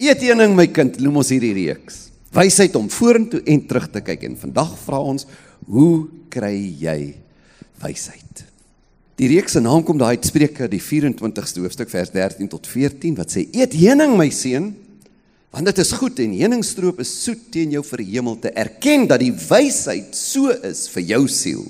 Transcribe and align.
Eet 0.00 0.22
heuning 0.24 0.54
my 0.56 0.64
kind, 0.72 0.94
noem 1.04 1.18
ons 1.20 1.28
hierdie 1.28 1.52
reeks. 1.58 2.06
Wysheid 2.32 2.76
om 2.78 2.86
vorentoe 2.88 3.42
en 3.52 3.58
terug 3.68 3.90
te 3.92 4.00
kyk 4.00 4.22
en 4.30 4.36
vandag 4.40 4.70
vra 4.86 5.00
ons, 5.04 5.26
hoe 5.68 6.06
kry 6.32 6.54
jy 6.80 7.00
wysheid? 7.82 8.46
Die 9.20 9.28
reeks 9.28 9.58
se 9.58 9.60
naam 9.60 9.84
kom 9.84 9.98
daai 10.00 10.14
uit 10.14 10.24
Spreuke 10.24 10.70
die 10.72 10.80
24ste 10.80 11.60
hoofstuk 11.60 11.92
vers 11.92 12.14
13 12.14 12.48
tot 12.48 12.64
14 12.64 13.18
wat 13.18 13.34
sê: 13.34 13.44
Eet 13.52 13.76
heuning 13.76 14.14
my 14.16 14.30
seun, 14.32 14.70
want 15.52 15.68
dit 15.68 15.82
is 15.84 15.92
goed 16.00 16.24
en 16.24 16.32
heuningstroop 16.38 17.04
is 17.04 17.12
soet 17.26 17.50
teen 17.52 17.76
jou 17.76 17.84
vir 17.90 18.00
die 18.00 18.08
hemel 18.14 18.40
te 18.40 18.54
erken 18.56 19.04
dat 19.10 19.20
die 19.20 19.34
wysheid 19.36 20.16
so 20.16 20.54
is 20.64 20.86
vir 20.94 21.04
jou 21.10 21.26
siel. 21.28 21.66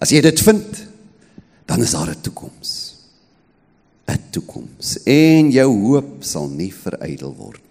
As 0.00 0.16
jy 0.16 0.24
dit 0.24 0.40
vind, 0.48 0.80
dan 1.68 1.84
is 1.84 1.92
daar 1.92 2.08
'n 2.08 2.22
toekoms. 2.24 2.72
'n 4.08 4.22
Toekoms 4.32 4.96
en 5.04 5.50
jou 5.50 5.70
hoop 5.82 6.24
sal 6.24 6.48
nie 6.48 6.72
verydel 6.72 7.34
word. 7.36 7.65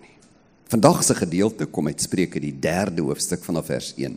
Vandag 0.65 1.03
se 1.05 1.13
gedeelte 1.13 1.67
kom 1.69 1.85
uit 1.87 2.01
Spreuke 2.01 2.39
die 2.41 2.53
3de 2.57 3.03
hoofstuk 3.05 3.43
vanaf 3.45 3.67
vers 3.69 3.91
1. 4.01 4.15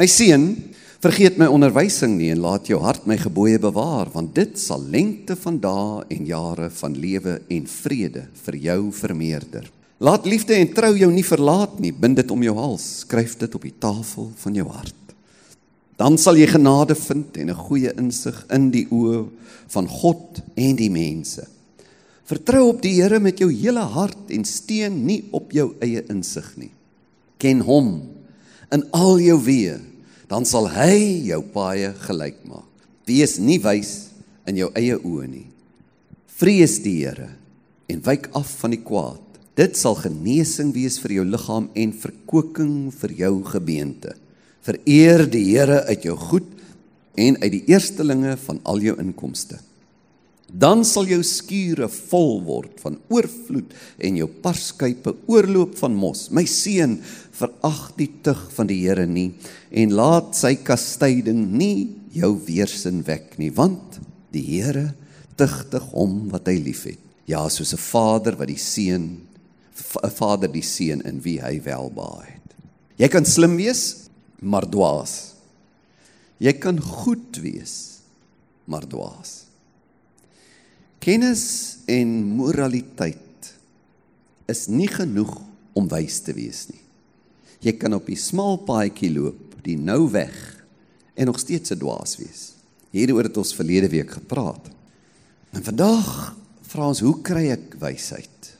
My 0.00 0.06
seun, 0.08 0.46
vergeet 1.04 1.36
my 1.36 1.44
onderwysing 1.52 2.14
nie 2.16 2.30
en 2.32 2.40
laat 2.40 2.70
jou 2.70 2.78
hart 2.80 3.04
my 3.06 3.18
gebooie 3.20 3.58
bewaar, 3.60 4.08
want 4.14 4.32
dit 4.34 4.56
sal 4.56 4.80
lengte 4.80 5.36
van 5.36 5.58
dae 5.60 6.06
en 6.14 6.24
jare 6.26 6.70
van 6.78 6.96
lewe 6.96 7.34
en 7.52 7.66
vrede 7.68 8.24
vir 8.46 8.56
jou 8.64 8.78
vermeerder. 8.96 9.68
Laat 10.00 10.24
liefde 10.30 10.56
en 10.56 10.72
trou 10.72 10.94
jou 10.96 11.10
nie 11.12 11.26
verlaat 11.26 11.76
nie, 11.84 11.92
bind 11.92 12.16
dit 12.16 12.32
om 12.32 12.42
jou 12.48 12.56
hals, 12.56 12.88
skryf 13.04 13.36
dit 13.36 13.60
op 13.60 13.68
die 13.68 13.74
tafel 13.76 14.32
van 14.40 14.56
jou 14.56 14.66
hart. 14.72 14.96
Dan 16.00 16.16
sal 16.16 16.38
jy 16.38 16.48
genade 16.48 16.96
vind 16.96 17.36
en 17.36 17.50
'n 17.50 17.64
goeie 17.68 17.92
insig 17.98 18.46
in 18.48 18.70
die 18.70 18.86
oë 18.88 19.28
van 19.68 19.88
God 19.88 20.40
en 20.56 20.76
die 20.76 20.90
mense. 20.90 21.44
Vertrou 22.28 22.66
op 22.74 22.82
die 22.84 22.98
Here 22.98 23.20
met 23.24 23.40
jou 23.40 23.48
hele 23.48 23.86
hart 23.94 24.28
en 24.34 24.44
steun 24.44 25.00
nie 25.06 25.22
op 25.32 25.52
jou 25.56 25.70
eie 25.84 26.02
insig 26.12 26.48
nie. 26.60 26.72
Ken 27.40 27.62
hom 27.64 28.02
in 28.74 28.82
al 28.92 29.16
jou 29.22 29.38
weë, 29.46 29.78
dan 30.28 30.44
sal 30.44 30.68
hy 30.74 31.24
jou 31.30 31.40
paaie 31.54 31.94
gelyk 32.04 32.42
maak. 32.44 32.66
Wees 33.08 33.38
nie 33.40 33.56
wys 33.64 34.10
in 34.48 34.58
jou 34.60 34.68
eie 34.76 34.98
oë 34.98 35.28
nie. 35.30 35.46
Vrees 36.38 36.76
die 36.84 36.98
Here 37.00 37.30
en 37.88 38.04
wyk 38.04 38.28
af 38.36 38.50
van 38.60 38.76
die 38.76 38.82
kwaad. 38.84 39.24
Dit 39.56 39.80
sal 39.80 39.96
genesing 39.96 40.74
wees 40.76 40.98
vir 41.00 41.16
jou 41.16 41.24
liggaam 41.24 41.70
en 41.72 41.96
verkoeking 41.96 42.92
vir 42.92 43.14
jou 43.24 43.32
gebeente. 43.48 44.12
Vereer 44.68 45.24
die 45.32 45.46
Here 45.48 45.80
uit 45.88 46.04
jou 46.04 46.18
goed 46.28 46.52
en 47.18 47.40
uit 47.40 47.52
die 47.56 47.64
eerstelinge 47.72 48.36
van 48.44 48.60
al 48.68 48.84
jou 48.84 48.98
inkomste. 49.00 49.56
Dan 50.48 50.80
sal 50.88 51.04
jou 51.10 51.20
skure 51.26 51.90
vol 51.92 52.38
word 52.46 52.78
van 52.80 52.96
oorvloed 53.12 53.74
en 54.00 54.16
jou 54.16 54.28
parskype 54.42 55.12
oorloop 55.28 55.76
van 55.76 55.96
mos. 55.96 56.30
My 56.32 56.46
seun, 56.48 56.96
verag 57.36 57.92
die 57.98 58.08
tug 58.24 58.40
van 58.56 58.70
die 58.70 58.80
Here 58.86 59.04
nie 59.06 59.30
en 59.70 59.92
laat 59.94 60.32
sy 60.38 60.54
kastyding 60.64 61.44
nie 61.52 61.88
jou 62.16 62.32
weersin 62.46 63.02
wek 63.06 63.36
nie, 63.38 63.50
want 63.52 64.00
die 64.32 64.42
Here 64.46 64.94
tugtig 65.38 65.84
hom 65.92 66.26
wat 66.32 66.48
hy 66.48 66.56
liefhet. 66.64 66.98
Ja, 67.28 67.44
soos 67.48 67.74
'n 67.74 67.78
vader 67.78 68.34
wat 68.36 68.48
die 68.48 68.56
seun 68.56 69.28
'n 70.02 70.10
vader 70.10 70.48
die 70.48 70.62
seun 70.62 71.02
in 71.02 71.20
wie 71.22 71.38
hy 71.40 71.60
welbehaag 71.62 72.26
het. 72.26 72.54
Jy 72.98 73.08
kan 73.08 73.24
slim 73.24 73.56
wees, 73.56 74.08
maar 74.40 74.66
dwaas. 74.66 75.34
Jy 76.38 76.52
kan 76.58 76.80
goed 76.80 77.38
wees, 77.42 78.00
maar 78.66 78.86
dwaas. 78.86 79.47
Kennis 80.98 81.78
en 81.86 82.08
moraliteit 82.36 83.52
is 84.50 84.66
nie 84.72 84.88
genoeg 84.90 85.32
om 85.78 85.88
wys 85.90 86.20
te 86.24 86.34
wees 86.36 86.66
nie. 86.72 86.82
Jy 87.62 87.74
kan 87.78 87.94
op 87.94 88.06
die 88.06 88.18
smal 88.18 88.58
paadjie 88.66 89.10
loop, 89.14 89.56
die 89.64 89.76
nou 89.78 90.08
weg 90.10 90.34
en 91.14 91.26
nog 91.26 91.38
steeds 91.38 91.70
'n 91.70 91.78
dwaas 91.78 92.16
wees. 92.16 92.54
Hieroor 92.90 93.24
het 93.24 93.36
ons 93.36 93.54
verlede 93.54 93.88
week 93.88 94.10
gepraat. 94.10 94.70
En 95.52 95.62
vandag 95.62 96.36
vra 96.62 96.88
ons, 96.88 97.00
hoe 97.00 97.22
kry 97.22 97.50
ek 97.50 97.74
wysheid? 97.78 98.56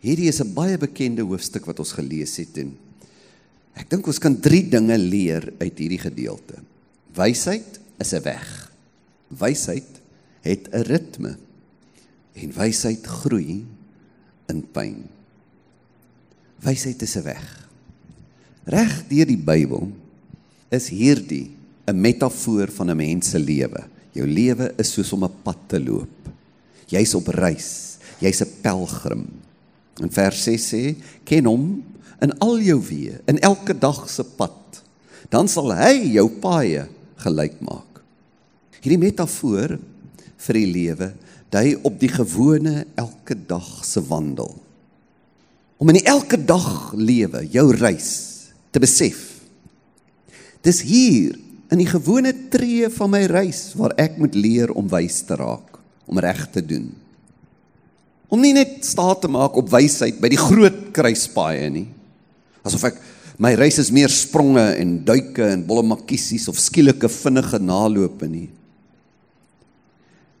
Hierdie 0.00 0.28
is 0.28 0.40
'n 0.40 0.54
baie 0.54 0.78
bekende 0.78 1.22
hoofstuk 1.22 1.66
wat 1.66 1.78
ons 1.78 1.92
gelees 1.92 2.36
het 2.36 2.56
en 2.58 2.78
Ek 3.78 3.88
dink 3.90 4.08
ons 4.10 4.20
kan 4.20 4.34
3 4.36 4.64
dinge 4.72 4.96
leer 4.98 5.46
uit 5.60 5.78
hierdie 5.78 6.00
gedeelte. 6.00 6.60
Wysheid 7.16 7.78
is 8.00 8.12
'n 8.14 8.22
weg. 8.22 8.72
Wysheid 9.28 9.99
het 10.40 10.68
'n 10.72 10.84
ritme. 10.86 11.36
En 12.32 12.52
wysheid 12.52 13.06
groei 13.06 13.66
in 14.46 14.70
pyn. 14.72 15.08
Wysheid 16.60 17.02
is 17.02 17.16
'n 17.16 17.22
weg. 17.22 17.68
Reg 18.64 19.08
deur 19.08 19.26
die 19.26 19.38
Bybel 19.38 19.92
is 20.68 20.88
hierdie 20.88 21.50
'n 21.86 22.00
metafoor 22.00 22.68
van 22.70 22.90
'n 22.90 22.96
mens 22.96 23.30
se 23.30 23.38
lewe. 23.38 23.84
Jou 24.12 24.26
lewe 24.26 24.74
is 24.76 24.92
soos 24.92 25.12
om 25.12 25.24
'n 25.24 25.42
pad 25.42 25.58
te 25.66 25.80
loop. 25.80 26.30
Jy's 26.86 27.14
op 27.14 27.26
reis. 27.26 27.98
Jy's 28.18 28.40
'n 28.40 28.60
pelgrim. 28.60 29.26
In 30.00 30.10
vers 30.10 30.42
6 30.42 30.72
sê: 30.72 30.96
"Ken 31.24 31.44
hom 31.44 31.84
in 32.20 32.38
al 32.38 32.58
jou 32.60 32.78
weë, 32.84 33.20
in 33.24 33.38
elke 33.40 33.78
dag 33.78 34.04
se 34.10 34.24
pad, 34.24 34.82
dan 35.32 35.48
sal 35.48 35.72
hy 35.72 36.12
jou 36.12 36.26
paaie 36.42 36.86
gelyk 37.16 37.60
maak. 37.64 38.02
Hierdie 38.80 39.00
metafoor 39.00 39.78
vir 40.46 40.58
die 40.60 40.70
lewe 40.70 41.10
dui 41.50 41.74
op 41.82 41.96
die 41.98 42.10
gewone 42.12 42.84
elke 43.00 43.34
dag 43.34 43.80
se 43.84 44.02
wandel. 44.06 44.52
Om 45.82 45.90
in 45.90 45.98
die 45.98 46.06
elke 46.06 46.38
dag 46.38 46.92
lewe, 46.94 47.42
jou 47.50 47.64
reis 47.74 48.10
te 48.70 48.78
besef. 48.82 49.40
Dis 50.62 50.82
hier 50.86 51.34
in 51.72 51.80
die 51.80 51.88
gewone 51.88 52.30
tree 52.52 52.90
van 52.92 53.10
my 53.10 53.24
reis 53.30 53.70
waar 53.78 53.96
ek 53.98 54.18
moet 54.20 54.36
leer 54.38 54.70
om 54.76 54.90
wys 54.92 55.22
te 55.26 55.38
raak, 55.40 55.80
om 56.06 56.20
reg 56.22 56.44
te 56.54 56.62
doen. 56.62 56.90
Om 58.30 58.44
nie 58.44 58.54
net 58.54 58.84
staat 58.86 59.24
te 59.24 59.30
maak 59.32 59.56
op 59.58 59.72
wysheid 59.72 60.20
by 60.22 60.30
die 60.30 60.38
groot 60.38 60.90
kruispaaie 60.94 61.66
nie, 61.72 61.88
Asof 62.66 62.90
ek 62.90 62.98
my 63.40 63.54
reis 63.56 63.78
is 63.80 63.92
meer 63.94 64.12
spronge 64.12 64.62
en 64.76 64.98
duike 65.06 65.44
en 65.54 65.62
bolle 65.64 65.84
makkiesies 65.94 66.48
of 66.52 66.58
skielike 66.60 67.08
vinnige 67.08 67.60
nalope 67.62 68.28
nie. 68.28 68.50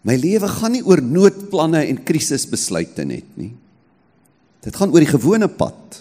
My 0.06 0.16
lewe 0.16 0.48
gaan 0.48 0.72
nie 0.72 0.84
oor 0.86 1.02
noodplanne 1.04 1.82
en 1.90 2.00
krisisbesluite 2.06 3.04
net 3.04 3.34
nie. 3.36 3.52
Dit 4.64 4.76
gaan 4.76 4.92
oor 4.92 5.04
die 5.04 5.10
gewone 5.10 5.48
pad. 5.48 5.98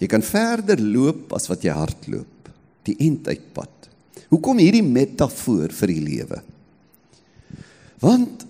Jy 0.00 0.08
kan 0.12 0.24
verder 0.24 0.80
loop 0.80 1.32
as 1.36 1.48
wat 1.48 1.64
jy 1.64 1.72
hardloop, 1.72 2.50
die 2.84 2.96
einduitpad. 3.00 3.88
Hoekom 4.28 4.60
hierdie 4.60 4.84
metafoor 4.84 5.72
vir 5.72 5.92
die 5.92 6.02
lewe? 6.04 6.42
Want 8.02 8.44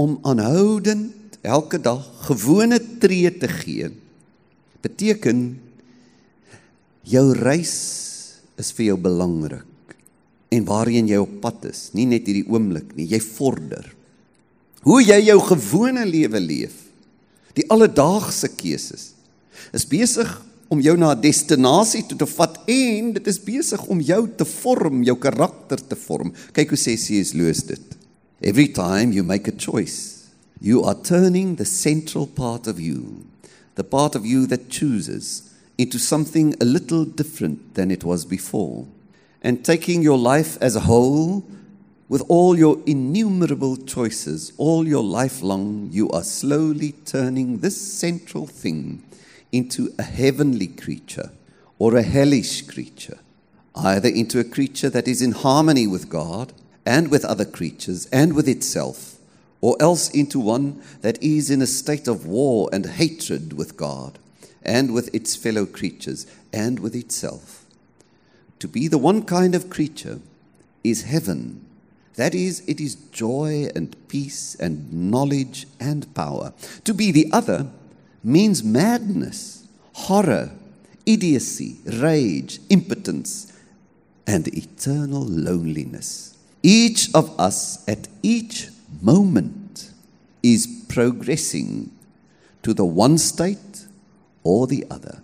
om 0.00 0.18
aanhoudend 0.28 1.38
elke 1.40 1.80
dag 1.80 2.04
gewone 2.26 2.76
tree 3.00 3.32
te 3.32 3.48
gee 3.48 3.88
beteken 4.84 5.40
jou 7.08 7.24
reis 7.36 7.76
is 8.60 8.72
vir 8.76 8.90
jou 8.90 8.98
belangrik 9.00 9.69
en 10.50 10.66
waarheen 10.66 11.08
jy 11.08 11.20
op 11.22 11.38
pad 11.42 11.68
is, 11.70 11.88
nie 11.94 12.06
net 12.10 12.26
hierdie 12.26 12.46
oomblik 12.50 12.94
nie, 12.96 13.06
jy 13.10 13.20
vorder. 13.22 13.86
Hoe 14.86 15.00
jy 15.02 15.18
jou 15.28 15.38
gewone 15.50 16.04
lewe 16.08 16.40
leef, 16.42 16.76
die 17.54 17.66
alledaagse 17.70 18.50
keuses, 18.58 19.10
is 19.76 19.86
besig 19.86 20.28
om 20.70 20.80
jou 20.80 20.96
na 20.96 21.14
'n 21.14 21.20
destinasie 21.20 22.02
toe 22.06 22.18
te 22.18 22.26
vat 22.26 22.58
en 22.66 23.12
dit 23.12 23.26
is 23.26 23.38
besig 23.38 23.86
om 23.86 24.00
jou 24.00 24.28
te 24.36 24.44
vorm, 24.44 25.02
jou 25.02 25.16
karakter 25.16 25.78
te 25.78 25.96
vorm. 25.96 26.32
Kyk 26.52 26.70
hoe 26.70 26.78
sê 26.78 26.96
C.S. 26.96 27.34
Lewis 27.34 27.62
dit. 27.66 27.96
Every 28.40 28.68
time 28.68 29.12
you 29.12 29.22
make 29.22 29.50
a 29.50 29.56
choice, 29.56 30.30
you 30.60 30.84
are 30.84 30.96
turning 31.02 31.56
the 31.56 31.64
central 31.64 32.26
part 32.26 32.66
of 32.66 32.80
you 32.80 33.26
the 33.80 33.84
part 33.84 34.14
of 34.14 34.26
you 34.26 34.46
that 34.46 34.68
chooses, 34.68 35.54
into 35.78 35.98
something 35.98 36.54
a 36.60 36.64
little 36.64 37.06
different 37.06 37.74
than 37.74 37.90
it 37.90 38.04
was 38.04 38.26
before. 38.26 38.86
And 39.42 39.64
taking 39.64 40.02
your 40.02 40.18
life 40.18 40.58
as 40.60 40.76
a 40.76 40.80
whole, 40.80 41.44
with 42.08 42.22
all 42.28 42.58
your 42.58 42.78
innumerable 42.86 43.76
choices, 43.76 44.52
all 44.56 44.86
your 44.86 45.04
life 45.04 45.42
long, 45.42 45.88
you 45.92 46.10
are 46.10 46.24
slowly 46.24 46.92
turning 47.04 47.58
this 47.58 47.80
central 47.80 48.46
thing 48.46 49.02
into 49.52 49.94
a 49.98 50.02
heavenly 50.02 50.66
creature 50.66 51.30
or 51.78 51.96
a 51.96 52.02
hellish 52.02 52.62
creature, 52.62 53.18
either 53.74 54.08
into 54.08 54.40
a 54.40 54.44
creature 54.44 54.90
that 54.90 55.08
is 55.08 55.22
in 55.22 55.32
harmony 55.32 55.86
with 55.86 56.08
God 56.08 56.52
and 56.84 57.10
with 57.10 57.24
other 57.24 57.44
creatures 57.44 58.06
and 58.06 58.34
with 58.34 58.48
itself 58.48 59.20
or 59.60 59.76
else 59.80 60.10
into 60.10 60.40
one 60.40 60.82
that 61.02 61.22
is 61.22 61.50
in 61.50 61.62
a 61.62 61.66
state 61.66 62.08
of 62.08 62.26
war 62.26 62.68
and 62.72 62.86
hatred 62.86 63.52
with 63.52 63.76
God 63.76 64.18
and 64.62 64.92
with 64.92 65.14
its 65.14 65.36
fellow 65.36 65.66
creatures 65.66 66.26
and 66.52 66.80
with 66.80 66.94
itself. 66.94 67.59
To 68.60 68.68
be 68.68 68.88
the 68.88 68.98
one 68.98 69.22
kind 69.22 69.54
of 69.54 69.68
creature 69.68 70.20
is 70.84 71.02
heaven 71.02 71.66
That 72.20 72.34
is, 72.34 72.62
it 72.66 72.80
is 72.80 72.96
joy 73.12 73.68
and 73.74 73.96
peace 74.08 74.54
and 74.56 74.92
knowledge 74.92 75.66
and 75.78 76.12
power. 76.14 76.52
To 76.84 76.92
be 76.92 77.12
the 77.12 77.30
other 77.32 77.66
means 78.22 78.62
madness, 78.62 79.66
horror, 79.94 80.50
idiocy, 81.06 81.78
rage, 81.86 82.60
impotence, 82.68 83.52
and 84.26 84.48
eternal 84.48 85.24
loneliness. 85.24 86.36
Each 86.62 87.08
of 87.14 87.38
us 87.40 87.88
at 87.88 88.08
each 88.22 88.68
moment 89.00 89.90
is 90.42 90.84
progressing 90.88 91.90
to 92.62 92.74
the 92.74 92.84
one 92.84 93.16
state 93.16 93.86
or 94.42 94.66
the 94.66 94.84
other. 94.90 95.22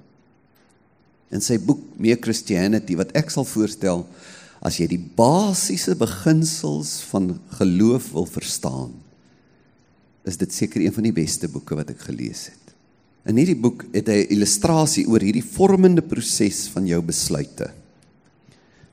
In 1.34 1.42
sy 1.42 1.58
boek 1.58 1.80
Meer 1.98 2.18
Christianity 2.22 2.96
wat 2.98 3.14
ek 3.18 3.32
sal 3.34 3.46
voorstel 3.48 4.04
as 4.66 4.78
jy 4.80 4.86
die 4.90 5.02
basiese 5.18 5.94
beginsels 5.98 7.00
van 7.10 7.34
geloof 7.58 8.12
wil 8.14 8.26
verstaan, 8.26 8.92
is 10.26 10.38
dit 10.40 10.52
seker 10.52 10.82
een 10.82 10.94
van 10.94 11.06
die 11.06 11.14
beste 11.14 11.48
boeke 11.50 11.76
wat 11.78 11.92
ek 11.94 12.06
gelees 12.08 12.48
het. 12.50 12.66
In 13.26 13.38
hierdie 13.40 13.58
boek 13.58 13.84
het 13.94 14.08
hy 14.10 14.22
'n 14.22 14.32
illustrasie 14.34 15.06
oor 15.06 15.20
hierdie 15.20 15.44
vormende 15.44 16.02
proses 16.02 16.68
van 16.70 16.86
jou 16.86 17.00
besluite. 17.02 17.70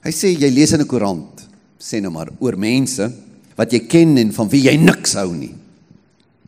Hy 0.03 0.11
sê 0.11 0.33
jy 0.33 0.49
lees 0.49 0.73
in 0.73 0.81
'n 0.81 0.87
koerant, 0.87 1.47
sê 1.79 2.01
nou 2.01 2.11
maar 2.11 2.29
oor 2.39 2.57
mense 2.57 3.11
wat 3.55 3.71
jy 3.71 3.79
ken 3.87 4.17
en 4.17 4.31
van 4.31 4.49
wie 4.49 4.63
jy 4.69 4.75
niks 4.77 5.13
hou 5.13 5.33
nie. 5.35 5.53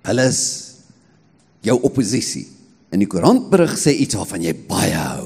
Hulle 0.03 0.25
is 0.27 0.41
jou 1.65 1.77
oppositie. 1.81 2.47
In 2.93 3.01
die 3.01 3.09
koerantberig 3.09 3.73
sê 3.77 3.93
iets 3.93 4.17
waarvan 4.17 4.45
jy 4.45 4.53
baie 4.69 4.93
hou, 4.93 5.24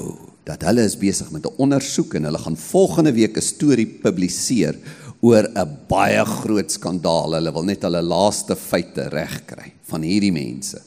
dat 0.50 0.66
hulle 0.66 0.84
is 0.86 0.98
besig 0.98 1.30
met 1.30 1.46
'n 1.46 1.58
ondersoek 1.62 2.14
en 2.14 2.24
hulle 2.28 2.38
gaan 2.38 2.56
volgende 2.56 3.12
week 3.12 3.36
'n 3.36 3.50
storie 3.54 3.86
publiseer 3.86 4.76
oor 5.20 5.44
'n 5.46 5.78
baie 5.88 6.24
groot 6.24 6.70
skandaal. 6.70 7.34
Hulle 7.38 7.52
wil 7.52 7.64
net 7.64 7.82
hulle 7.82 8.02
laaste 8.02 8.56
feite 8.56 9.08
regkry 9.08 9.72
van 9.82 10.02
hierdie 10.02 10.32
mense. 10.32 10.80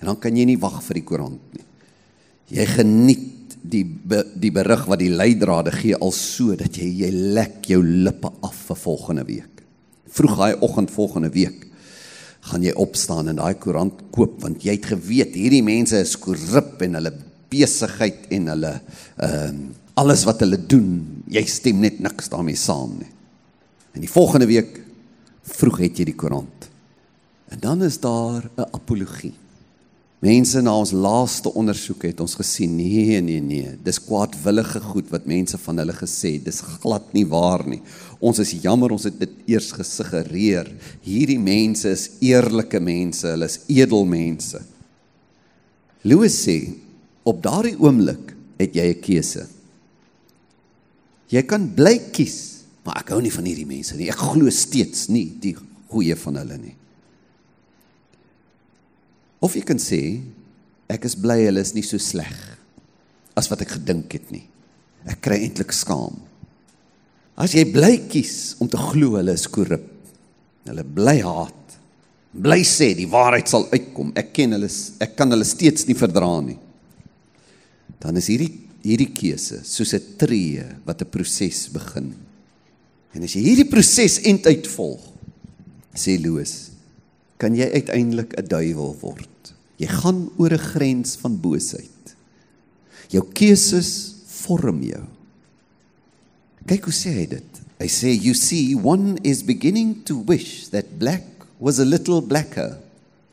En 0.00 0.06
dan 0.06 0.18
kan 0.18 0.36
jy 0.36 0.44
nie 0.44 0.58
wag 0.58 0.82
vir 0.82 0.94
die 0.94 1.04
koerant 1.04 1.40
nie. 1.52 1.64
Jy 2.48 2.66
geniet 2.66 3.56
die 3.62 3.84
be, 3.84 4.24
die 4.34 4.50
berig 4.50 4.86
wat 4.86 4.98
die 4.98 5.12
leidrade 5.12 5.70
gee 5.70 5.94
al 5.94 6.12
so 6.12 6.56
dat 6.56 6.76
jy 6.76 6.88
jy 7.04 7.10
lek 7.10 7.66
jou 7.66 7.82
lippe 7.82 8.30
af 8.42 8.54
vir 8.54 8.76
volgende 8.76 9.24
week. 9.24 9.62
Vroeg 10.08 10.36
daai 10.36 10.56
oggend 10.60 10.90
volgende 10.90 11.30
week 11.30 11.66
gaan 12.40 12.62
jy 12.62 12.72
opstaan 12.72 13.28
en 13.28 13.36
daai 13.36 13.54
koerant 13.54 13.92
koop 14.10 14.40
want 14.42 14.64
jy 14.64 14.72
het 14.72 14.86
geweet 14.86 15.34
hierdie 15.34 15.62
mense 15.62 15.98
is 16.00 16.16
korrup 16.16 16.80
en 16.82 16.94
hulle 16.94 17.12
besigheid 17.50 18.30
en 18.30 18.50
hulle 18.54 18.74
ehm 19.16 19.60
uh, 19.60 19.76
alles 20.00 20.22
wat 20.24 20.40
hulle 20.40 20.56
doen, 20.56 20.92
jy 21.28 21.42
stem 21.50 21.82
net 21.82 21.98
niks 22.00 22.30
daarmee 22.32 22.56
saam 22.56 22.94
nie. 23.02 23.10
En 23.92 24.00
die 24.00 24.08
volgende 24.08 24.46
week 24.48 24.78
vroeg 25.58 25.82
het 25.84 26.00
jy 26.00 26.06
die 26.08 26.16
koerant. 26.16 26.70
En 27.52 27.60
dan 27.60 27.82
is 27.82 27.98
daar 28.00 28.48
'n 28.56 28.70
apologie. 28.72 29.34
Mense 30.20 30.60
na 30.60 30.74
ons 30.76 30.90
laaste 30.92 31.48
ondersoek 31.56 32.02
het 32.02 32.18
ons 32.20 32.34
gesien 32.36 32.74
nee 32.76 33.20
nee 33.24 33.40
nee 33.40 33.78
dis 33.82 34.00
kwaadwillige 34.04 34.80
goed 34.80 35.08
wat 35.08 35.24
mense 35.24 35.58
van 35.58 35.78
hulle 35.78 35.94
gesê 35.96 36.34
dis 36.44 36.60
glad 36.60 37.14
nie 37.16 37.24
waar 37.24 37.64
nie 37.66 37.80
ons 38.18 38.38
is 38.38 38.52
jammer 38.60 38.92
ons 38.92 39.06
het 39.08 39.16
dit 39.18 39.30
eers 39.46 39.70
gesuggereer 39.72 40.68
hierdie 41.00 41.38
mense 41.38 41.88
is 41.88 42.10
eerlike 42.20 42.80
mense 42.80 43.26
hulle 43.26 43.48
is 43.48 43.60
edelmense 43.72 44.60
Louis 46.04 46.36
sê 46.36 46.58
op 47.24 47.42
daardie 47.42 47.76
oomblik 47.78 48.34
het 48.60 48.74
jy 48.74 48.88
'n 48.94 49.00
keuse 49.00 49.46
jy 51.30 51.42
kan 51.42 51.68
bly 51.74 52.10
kies 52.12 52.64
maar 52.84 53.00
ek 53.00 53.10
hou 53.10 53.20
nie 53.20 53.30
van 53.32 53.44
hierdie 53.44 53.66
mense 53.66 53.96
nie 53.96 54.08
ek 54.08 54.18
glo 54.18 54.50
steeds 54.50 55.08
nie 55.08 55.32
die 55.40 55.56
goeie 55.88 56.16
van 56.16 56.36
hulle 56.36 56.58
nie 56.58 56.76
Of 59.40 59.56
jy 59.56 59.64
kan 59.64 59.80
sê 59.80 60.20
ek 60.90 61.06
is 61.08 61.16
bly 61.16 61.38
hulle 61.46 61.62
is 61.64 61.72
nie 61.72 61.84
so 61.86 62.00
sleg 62.00 62.34
as 63.38 63.48
wat 63.48 63.62
ek 63.64 63.78
gedink 63.78 64.12
het 64.12 64.28
nie. 64.34 64.44
Ek 65.08 65.22
kry 65.24 65.38
eintlik 65.46 65.72
skaam. 65.72 66.18
As 67.40 67.54
jy 67.56 67.64
bly 67.72 67.94
kies 68.10 68.58
om 68.60 68.68
te 68.68 68.76
glo 68.76 69.16
hulle 69.16 69.32
is 69.32 69.46
korrup. 69.48 69.86
Hulle 70.68 70.84
bly 70.84 71.16
haat. 71.24 71.76
Bly 72.36 72.60
sê 72.68 72.90
die 72.98 73.08
waarheid 73.10 73.48
sal 73.48 73.64
uitkom. 73.72 74.12
Ek 74.18 74.34
ken 74.36 74.58
hulle 74.58 74.68
ek 75.00 75.16
kan 75.16 75.32
hulle 75.32 75.46
steeds 75.48 75.88
nie 75.88 75.96
verdra 75.96 76.34
nie. 76.44 76.58
Dan 77.98 78.16
is 78.16 78.26
hierdie 78.26 78.70
hierdie 78.80 79.10
keuse 79.12 79.60
soos 79.64 79.92
'n 79.94 80.16
tree 80.16 80.64
wat 80.86 81.02
'n 81.02 81.10
proses 81.10 81.68
begin. 81.68 82.14
En 83.12 83.22
as 83.22 83.34
jy 83.34 83.42
hierdie 83.42 83.68
proses 83.68 84.20
end 84.24 84.46
uitvolg, 84.46 85.02
sê 85.94 86.16
Loos, 86.20 86.70
kan 87.36 87.54
jy 87.54 87.68
uiteindelik 87.68 88.32
'n 88.38 88.48
duiwel 88.48 88.96
word. 89.00 89.54
Jy 89.76 89.86
gaan 89.86 90.30
oor 90.38 90.52
'n 90.52 90.58
grens 90.72 91.16
van 91.16 91.40
boosheid. 91.40 92.16
Jou 93.08 93.24
keuses 93.32 94.14
vorm 94.26 94.82
jou. 94.82 95.04
Kyk 96.66 96.84
hoe 96.84 96.92
sê 96.92 97.10
hy 97.10 97.26
dit. 97.26 97.50
Hy 97.80 97.88
sê 97.88 98.12
you 98.12 98.34
see 98.34 98.74
one 98.74 99.18
is 99.22 99.42
beginning 99.42 100.04
to 100.04 100.22
wish 100.26 100.68
that 100.68 100.98
black 100.98 101.24
was 101.58 101.78
a 101.78 101.84
little 101.84 102.20
blacker. 102.20 102.78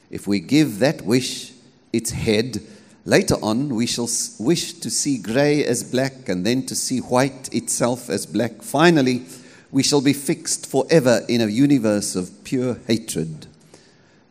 If 0.10 0.28
we 0.28 0.40
give 0.40 0.80
that 0.80 1.06
wish 1.06 1.52
its 1.92 2.12
head, 2.12 2.62
later 3.08 3.36
on 3.42 3.74
we 3.74 3.86
shall 3.86 4.10
wish 4.38 4.74
to 4.74 4.90
see 4.90 5.18
grey 5.18 5.64
as 5.64 5.82
black 5.82 6.28
and 6.28 6.46
then 6.46 6.66
to 6.66 6.76
see 6.76 7.00
white 7.00 7.48
itself 7.54 8.10
as 8.10 8.26
black. 8.26 8.62
Finally, 8.62 9.24
we 9.72 9.82
shall 9.82 10.02
be 10.02 10.12
fixed 10.12 10.70
forever 10.70 11.22
in 11.30 11.40
a 11.40 11.48
universe 11.48 12.18
of 12.18 12.44
pure 12.44 12.78
hatred. 12.86 13.48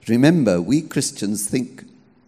Remember, 0.06 0.60
we 0.60 0.82
Christians 0.82 1.48
think 1.48 1.84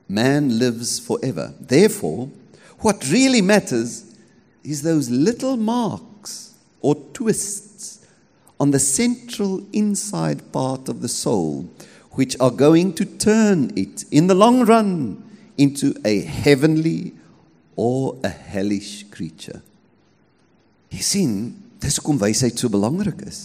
man 0.09 0.59
lives 0.59 0.99
forever. 0.99 1.53
Therefore, 1.61 2.31
what 2.79 3.11
really 3.11 3.43
matters 3.43 4.17
is 4.65 4.81
those 4.81 5.11
little 5.11 5.59
marks 5.59 6.55
or 6.81 6.95
twists 7.13 8.07
on 8.59 8.71
the 8.71 8.79
central 8.79 9.63
inside 9.75 10.51
part 10.51 10.89
of 10.89 11.03
the 11.03 11.09
soul, 11.09 11.69
which 12.13 12.41
are 12.41 12.51
going 12.51 12.95
to 12.95 13.05
turn 13.05 13.71
it 13.77 14.07
in 14.11 14.29
the 14.29 14.35
long 14.35 14.65
run 14.65 15.28
into 15.59 15.93
a 16.07 16.21
heavenly 16.23 17.13
or 17.77 18.17
a 18.25 18.31
hellish 18.31 19.05
creature. 19.11 19.61
Jy 20.95 21.03
sien, 21.05 21.33
dis 21.83 21.99
hoekom 21.99 22.21
wysheid 22.23 22.57
so 22.59 22.71
belangrik 22.73 23.21
is. 23.27 23.41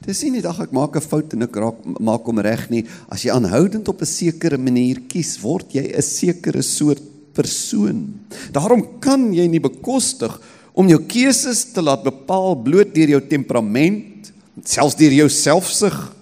Dis 0.00 0.22
nie 0.24 0.38
net 0.38 0.46
ag 0.48 0.62
ek 0.64 0.72
maak 0.72 0.96
'n 0.96 1.04
fout 1.04 1.34
en 1.34 1.44
ek 1.44 1.56
raak 1.60 1.78
maak 2.00 2.24
hom 2.24 2.40
reg 2.40 2.70
nie. 2.70 2.86
As 3.10 3.22
jy 3.22 3.30
aanhoudend 3.34 3.86
op 3.88 4.00
'n 4.00 4.06
sekere 4.06 4.56
manier 4.56 5.02
kies, 5.06 5.36
word 5.42 5.74
jy 5.74 5.92
'n 5.92 6.02
sekere 6.02 6.62
soort 6.62 7.02
persoon. 7.34 8.18
Daarom 8.50 8.98
kan 9.00 9.32
jy 9.32 9.46
nie 9.46 9.60
bekostig 9.60 10.40
om 10.74 10.88
jou 10.88 10.98
keuses 10.98 11.72
te 11.72 11.82
laat 11.82 12.02
bepaal 12.02 12.54
bloot 12.56 12.94
deur 12.94 13.08
jou 13.08 13.20
temperament, 13.20 14.32
selfs 14.64 14.96
deur 14.96 15.12
jou 15.12 15.28
selfsug, 15.28 16.14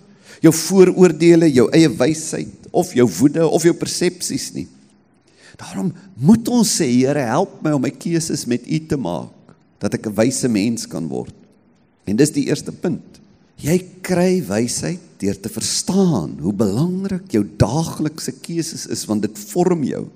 jou 0.42 0.52
vooroordeele, 0.52 1.52
jou 1.52 1.68
eie 1.70 1.88
wysheid 1.88 2.57
of 2.78 2.94
jou 2.96 3.06
woede 3.18 3.46
of 3.46 3.66
jou 3.66 3.74
persepsies 3.76 4.52
nie. 4.54 4.68
Daarom 5.58 5.90
moet 6.14 6.48
ons 6.54 6.70
sê, 6.78 6.86
Here, 6.86 7.24
help 7.26 7.58
my 7.64 7.74
om 7.74 7.82
my 7.82 7.90
keuses 7.90 8.46
met 8.46 8.66
U 8.66 8.78
te 8.86 8.96
maak 8.96 9.34
dat 9.82 9.94
ek 9.94 10.06
'n 10.06 10.14
wyse 10.14 10.48
mens 10.48 10.86
kan 10.86 11.06
word. 11.08 11.34
En 12.06 12.16
dis 12.16 12.30
die 12.30 12.46
eerste 12.46 12.72
punt. 12.72 13.20
Jy 13.58 13.78
kry 14.02 14.42
wysheid 14.46 15.00
deur 15.18 15.34
te 15.40 15.48
verstaan 15.48 16.38
hoe 16.40 16.52
belangrik 16.52 17.26
jou 17.34 17.42
daaglikse 17.58 18.32
keuses 18.40 18.86
is 18.86 19.04
want 19.06 19.22
dit 19.22 19.38
vorm 19.50 19.82
jou. 19.82 20.06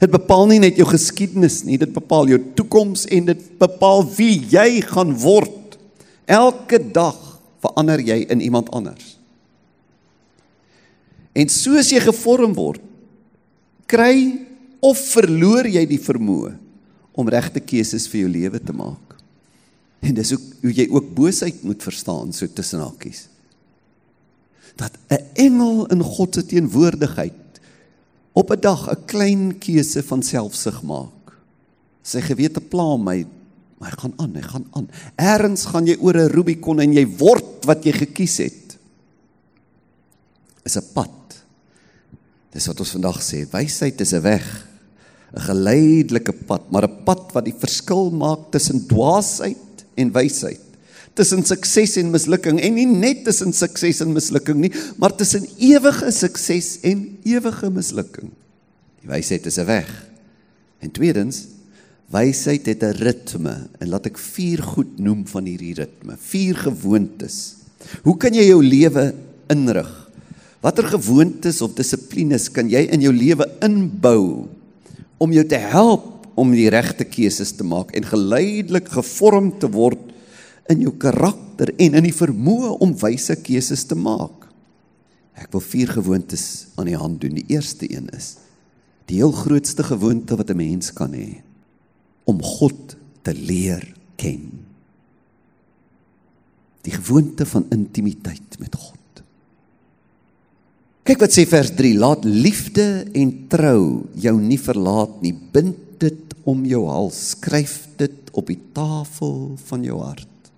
Dit 0.00 0.10
bepaal 0.10 0.46
nie 0.46 0.58
net 0.58 0.76
jou 0.76 0.86
geskiedenis 0.88 1.62
nie, 1.64 1.76
dit 1.78 1.92
bepaal 1.92 2.28
jou 2.28 2.40
toekoms 2.56 3.04
en 3.12 3.24
dit 3.24 3.58
bepaal 3.58 4.02
wie 4.16 4.40
jy 4.50 4.80
gaan 4.80 5.12
word. 5.12 5.76
Elke 6.26 6.80
dag 6.80 7.18
verander 7.60 8.00
jy 8.00 8.24
in 8.32 8.40
iemand 8.40 8.70
anders. 8.72 9.15
En 11.36 11.52
soos 11.52 11.90
jy 11.92 12.00
gevorm 12.00 12.54
word, 12.56 12.80
kry 13.86 14.46
of 14.80 15.00
verloor 15.12 15.68
jy 15.68 15.84
die 15.88 16.00
vermoë 16.00 16.54
om 17.16 17.28
regte 17.32 17.60
keuses 17.64 18.08
vir 18.10 18.24
jou 18.24 18.30
lewe 18.32 18.60
te 18.60 18.74
maak. 18.76 19.16
En 20.04 20.14
dis 20.16 20.32
ook 20.34 20.44
hoe 20.62 20.74
jy 20.74 20.86
ook 20.92 21.08
boosheid 21.16 21.62
moet 21.66 21.82
verstaan 21.82 22.32
so 22.36 22.48
tussen 22.48 22.82
hakies. 22.84 23.26
Dat 24.76 24.92
'n 25.10 25.24
engel 25.34 25.86
in 25.86 26.02
God 26.02 26.34
se 26.34 26.46
teenwoordigheid 26.46 27.60
op 28.32 28.50
'n 28.50 28.60
dag 28.60 28.90
'n 28.90 29.04
klein 29.06 29.58
keuse 29.58 30.02
van 30.02 30.22
selfsug 30.22 30.82
maak. 30.82 31.38
Sy 32.02 32.20
gewete 32.20 32.60
pla 32.60 32.96
my, 32.96 33.26
maar 33.78 33.90
hy 33.90 33.96
gaan 33.96 34.12
aan, 34.16 34.34
hy 34.34 34.42
gaan 34.42 34.66
aan. 34.70 34.88
Eerens 35.16 35.64
gaan 35.64 35.86
jy 35.86 35.96
oor 36.00 36.14
'n 36.14 36.30
Rubicon 36.30 36.80
en 36.80 36.92
jy 36.92 37.06
word 37.06 37.64
wat 37.64 37.84
jy 37.84 37.92
gekies 37.92 38.36
het. 38.36 38.78
Is 40.64 40.76
'n 40.76 40.84
pad. 40.92 41.25
Dis 42.56 42.70
wat 42.70 42.80
ons 42.80 42.94
vandag 42.96 43.20
sê, 43.20 43.44
wysheid 43.52 44.00
is 44.00 44.14
'n 44.14 44.22
weg, 44.22 44.46
'n 45.36 45.40
geleidelike 45.40 46.32
pad, 46.46 46.70
maar 46.72 46.88
'n 46.88 47.04
pad 47.04 47.32
wat 47.34 47.44
die 47.44 47.58
verskil 47.64 48.10
maak 48.10 48.50
tussen 48.50 48.86
dwaasheid 48.88 49.84
en 49.96 50.12
wysheid. 50.12 50.60
tussen 51.16 51.44
sukses 51.48 51.96
en 51.96 52.12
mislukking 52.12 52.60
en 52.60 52.74
nie 52.76 52.86
net 52.86 53.24
tussen 53.24 53.54
sukses 53.56 54.02
en 54.04 54.12
mislukking 54.12 54.58
nie, 54.60 54.72
maar 55.00 55.14
tussen 55.16 55.46
ewige 55.56 56.10
sukses 56.12 56.76
en 56.84 57.06
ewige 57.24 57.70
mislukking. 57.72 58.28
Die 59.00 59.08
wysheid 59.08 59.46
is 59.46 59.58
'n 59.58 59.64
weg. 59.64 59.88
En 60.80 60.90
tweedens, 60.90 61.46
wysheid 62.12 62.66
het 62.66 62.82
'n 62.82 62.92
ritme 63.00 63.68
en 63.80 63.88
laat 63.88 64.06
ek 64.06 64.18
vier 64.18 64.62
goed 64.62 64.98
noem 64.98 65.26
van 65.26 65.44
hierdie 65.44 65.74
ritme, 65.74 66.16
vier 66.18 66.54
gewoontes. 66.54 67.54
Hoe 68.02 68.16
kan 68.16 68.34
jy 68.34 68.48
jou 68.48 68.62
lewe 68.62 69.14
inrig? 69.48 70.05
Watter 70.66 70.88
gewoontes 70.90 71.60
of 71.62 71.76
dissiplines 71.78 72.48
kan 72.50 72.66
jy 72.66 72.88
in 72.90 73.04
jou 73.04 73.12
lewe 73.14 73.46
inbou 73.62 74.48
om 75.22 75.30
jou 75.30 75.44
te 75.46 75.60
help 75.62 76.24
om 76.34 76.50
die 76.50 76.66
regte 76.74 77.06
keuses 77.06 77.52
te 77.54 77.62
maak 77.62 77.92
en 77.94 78.08
geleidelik 78.08 78.90
gevorm 78.96 79.52
te 79.62 79.70
word 79.70 80.02
in 80.72 80.82
jou 80.82 80.90
karakter 80.98 81.70
en 81.78 81.94
in 82.00 82.08
die 82.08 82.16
vermoë 82.16 82.72
om 82.82 82.96
wyse 82.98 83.38
keuses 83.46 83.86
te 83.86 83.94
maak. 83.94 84.48
Ek 85.38 85.54
wil 85.54 85.62
vier 85.62 85.94
gewoontes 85.94 86.66
aan 86.74 86.90
die 86.90 86.98
hand 86.98 87.22
doen. 87.22 87.38
Die 87.38 87.54
eerste 87.54 87.86
een 87.86 88.10
is 88.16 88.34
die 89.06 89.20
heel 89.20 89.30
grootste 89.30 89.86
gewoonte 89.86 90.34
wat 90.34 90.50
'n 90.50 90.58
mens 90.58 90.90
kan 90.90 91.14
hê 91.14 91.46
om 92.26 92.42
God 92.42 92.96
te 93.22 93.30
leer 93.30 93.86
ken. 94.18 94.50
Die 96.82 96.98
gewoonte 96.98 97.46
van 97.46 97.70
intimiteit 97.70 98.58
met 98.58 98.74
God. 98.74 98.95
Kyk 101.06 101.20
wat 101.22 101.34
sê 101.36 101.44
vers 101.46 101.68
3: 101.70 101.92
Laat 102.02 102.24
liefde 102.26 103.06
en 103.14 103.28
trou 103.46 103.82
jou 104.18 104.32
nie 104.42 104.58
verlaat 104.58 105.20
nie. 105.22 105.30
Bind 105.54 105.78
dit 106.02 106.32
om 106.42 106.64
jou 106.66 106.80
hals, 106.90 107.20
skryf 107.36 107.84
dit 108.00 108.32
op 108.34 108.50
die 108.50 108.58
tafel 108.74 109.54
van 109.68 109.84
jou 109.86 110.00
hart. 110.02 110.50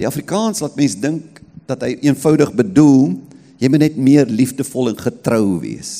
Die 0.00 0.08
Afrikaans 0.08 0.62
laat 0.64 0.78
mens 0.78 0.94
dink 0.96 1.42
dat 1.68 1.84
hy 1.84 1.98
eenvoudig 2.00 2.54
bedoel 2.56 3.18
jy 3.60 3.68
moet 3.68 3.82
net 3.82 3.98
meer 4.00 4.30
liefdevol 4.30 4.94
en 4.94 5.02
getrou 5.02 5.58
wees. 5.60 5.92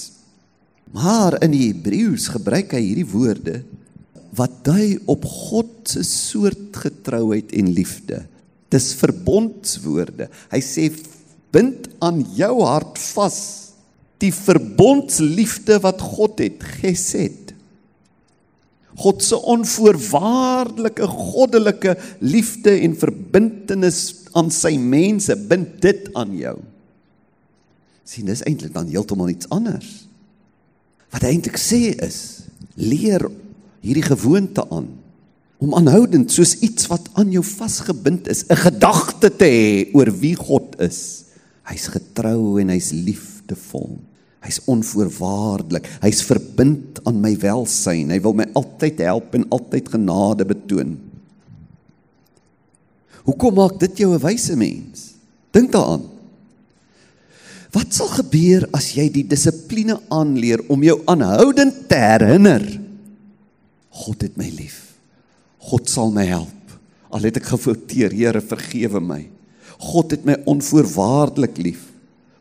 Maar 0.94 1.36
in 1.44 1.52
die 1.52 1.66
Hebreëus 1.66 2.30
gebruik 2.32 2.72
hy 2.72 2.80
hierdie 2.86 3.08
woorde 3.10 3.58
wat 4.38 4.62
dui 4.64 4.96
op 5.10 5.26
God 5.28 5.90
se 5.92 6.06
soort 6.08 6.80
getrouheid 6.86 7.52
en 7.58 7.72
liefde. 7.76 8.22
Dis 8.72 8.94
verbondswoorde. 8.96 10.30
Hy 10.52 10.60
sê 10.64 10.88
bind 11.54 11.88
aan 12.04 12.22
jou 12.36 12.54
hart 12.62 12.98
vas 13.14 13.38
die 14.22 14.32
verbondsliefde 14.34 15.78
wat 15.84 16.02
God 16.02 16.42
het 16.42 16.64
gesed. 16.80 17.54
God 18.98 19.22
se 19.22 19.38
onvoorwaardelike 19.38 21.06
goddelike 21.06 21.94
liefde 22.18 22.74
en 22.82 22.96
verbintenis 22.98 24.00
aan 24.38 24.50
sy 24.54 24.74
mense 24.78 25.36
bind 25.50 25.78
dit 25.84 26.10
aan 26.18 26.34
jou. 26.36 26.58
sien 28.08 28.24
dis 28.24 28.40
eintlik 28.48 28.72
dan 28.72 28.88
heeltemal 28.88 29.28
iets 29.28 29.50
anders. 29.52 30.08
Wat 31.12 31.26
hy 31.26 31.34
eintlik 31.34 31.58
sê 31.60 31.90
is 31.92 32.48
leer 32.80 33.26
hierdie 33.84 34.06
gewoonte 34.06 34.64
aan 34.72 34.88
om 35.60 35.74
aanhoudend 35.74 36.32
soos 36.32 36.54
iets 36.64 36.86
wat 36.88 37.08
aan 37.18 37.32
jou 37.34 37.42
vasgebind 37.44 38.28
is, 38.32 38.44
'n 38.48 38.56
gedagte 38.56 39.28
te 39.28 39.44
hê 39.44 39.94
oor 39.94 40.10
wie 40.20 40.34
God 40.34 40.80
is. 40.80 41.27
Hy's 41.68 41.88
getrou 41.92 42.56
en 42.62 42.72
hy's 42.72 42.92
liefdevol. 42.96 43.98
Hy's 44.44 44.60
onvoorwaardelik. 44.70 45.88
Hy's 46.00 46.22
verbind 46.24 47.00
aan 47.04 47.20
my 47.20 47.34
welsyn. 47.42 48.12
Hy 48.14 48.20
wil 48.24 48.36
my 48.38 48.46
altyd 48.56 49.02
help 49.04 49.34
en 49.36 49.48
altyd 49.52 49.90
genade 49.92 50.46
betoon. 50.48 50.96
Hoekom 53.28 53.58
maak 53.58 53.76
dit 53.82 54.04
jou 54.04 54.14
'n 54.14 54.24
wyse 54.24 54.56
mens? 54.56 55.12
Dink 55.52 55.72
daaraan. 55.72 56.08
Wat 57.72 57.92
sal 57.92 58.08
gebeur 58.08 58.64
as 58.72 58.94
jy 58.96 59.10
die 59.12 59.26
dissipline 59.26 59.98
aanleer 60.08 60.62
om 60.68 60.82
jou 60.82 61.02
aanhoudend 61.04 61.88
te 61.88 61.96
herinner? 61.96 62.64
God 63.90 64.22
het 64.22 64.36
my 64.36 64.48
lief. 64.48 64.96
God 65.58 65.88
sal 65.88 66.10
my 66.10 66.24
help. 66.24 66.54
Al 67.10 67.20
het 67.28 67.36
ek 67.36 67.50
gefouteer, 67.52 68.12
Here, 68.12 68.40
vergewe 68.40 69.00
my. 69.00 69.28
God 69.78 70.10
het 70.10 70.24
my 70.24 70.36
onvoorwaardelik 70.44 71.58
lief. 71.58 71.84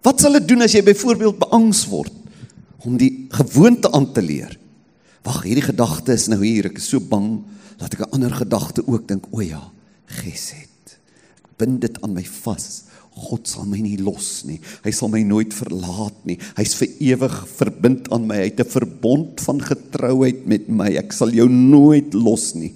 Wat 0.02 0.22
sal 0.22 0.38
dit 0.40 0.48
doen 0.48 0.62
as 0.62 0.74
jy 0.74 0.84
byvoorbeeld 0.84 1.40
beangs 1.40 1.86
word 1.92 2.14
om 2.86 2.98
die 2.98 3.28
gewoonte 3.30 3.92
aan 3.92 4.12
te 4.14 4.22
leer? 4.22 4.58
Wag, 5.24 5.44
hierdie 5.44 5.66
gedagte 5.66 6.14
is 6.14 6.28
nou 6.32 6.40
hier, 6.44 6.70
ek 6.70 6.78
is 6.78 6.88
so 6.88 7.00
bang 7.00 7.44
dat 7.78 7.94
ek 7.94 8.08
'n 8.08 8.14
ander 8.16 8.32
gedagte 8.32 8.88
ook 8.88 9.08
dink, 9.08 9.28
o 9.32 9.42
ja, 9.42 9.72
Geset. 10.08 10.98
Ek 11.44 11.58
bind 11.60 11.82
dit 11.82 12.02
aan 12.02 12.14
my 12.14 12.24
vas. 12.24 12.84
God 13.18 13.48
sal 13.50 13.66
my 13.66 13.80
nie 13.82 13.98
los 13.98 14.46
nie. 14.46 14.60
Hy 14.86 14.92
sal 14.94 15.10
my 15.10 15.24
nooit 15.26 15.54
verlaat 15.56 16.18
nie. 16.30 16.38
Hy's 16.56 16.76
vir 16.78 16.92
ewig 17.14 17.38
verbind 17.58 18.12
aan 18.14 18.28
my. 18.30 18.38
Hy 18.44 18.50
het 18.52 18.62
'n 18.62 18.70
verbond 18.70 19.42
van 19.42 19.60
getrouheid 19.60 20.46
met 20.46 20.70
my. 20.70 20.96
Ek 20.96 21.12
sal 21.12 21.32
jou 21.32 21.50
nooit 21.50 22.14
los 22.14 22.54
nie. 22.54 22.74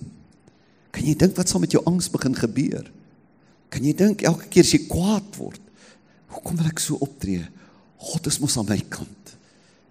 Kan 0.92 1.06
jy 1.06 1.16
dink 1.16 1.38
wat 1.38 1.48
sal 1.48 1.60
met 1.60 1.72
jou 1.72 1.84
angs 1.86 2.10
begin 2.10 2.36
gebeur? 2.36 2.92
Kan 3.72 3.86
jy 3.88 3.96
dink 3.98 4.26
elke 4.28 4.50
keer 4.52 4.68
as 4.68 4.74
jy 4.76 4.84
kwaad 4.90 5.38
word, 5.40 5.62
Hoekom 6.32 6.60
wil 6.62 6.70
ek 6.72 6.80
so 6.82 7.00
optree? 7.04 7.44
God 8.02 8.28
is 8.32 8.40
mos 8.42 8.56
aan 8.58 8.70
my 8.70 8.80
kant. 8.92 9.34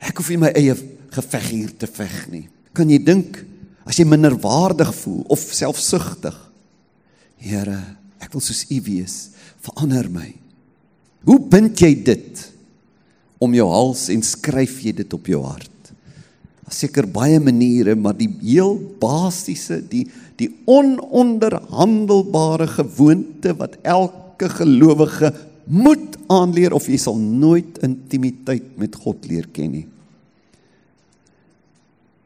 Ek 0.00 0.16
hoef 0.18 0.30
nie 0.32 0.40
my 0.40 0.52
eie 0.56 0.75
geveg 1.12 1.49
hier 1.50 1.72
te 1.78 1.88
veg 1.90 2.16
nie. 2.32 2.46
Kan 2.76 2.90
jy 2.90 3.00
dink 3.04 3.42
as 3.88 3.99
jy 4.00 4.06
minderwaardig 4.08 4.92
voel 5.02 5.25
of 5.32 5.42
selfsugtig? 5.42 6.37
Here, 7.40 7.76
ek 8.20 8.32
wil 8.34 8.44
soos 8.44 8.66
U 8.72 8.78
wees. 8.87 9.18
Verander 9.60 10.08
my. 10.12 10.28
Hoe 11.28 11.38
bind 11.52 11.76
jy 11.80 11.92
dit 12.06 12.46
om 13.40 13.52
jou 13.56 13.66
hals 13.68 14.08
en 14.12 14.25
skryf 14.25 14.78
jy 14.84 14.94
dit 15.02 15.16
op 15.16 15.28
jou 15.28 15.42
hart? 15.44 15.79
Seker 16.70 17.06
baie 17.10 17.40
maniere, 17.42 17.96
maar 17.98 18.14
die 18.18 18.30
heel 18.40 18.78
basiese, 19.02 19.80
die 19.82 20.06
die 20.40 20.48
ononderhandelbare 20.70 22.64
gewoonte 22.72 23.52
wat 23.58 23.74
elke 23.84 24.48
gelowige 24.48 25.28
moet 25.68 26.16
aanleer 26.32 26.72
of 26.72 26.86
jy 26.88 26.96
sal 26.96 27.18
nooit 27.18 27.78
intimiteit 27.84 28.78
met 28.80 28.96
God 29.02 29.26
leer 29.28 29.50
ken 29.52 29.74
nie. 29.74 29.86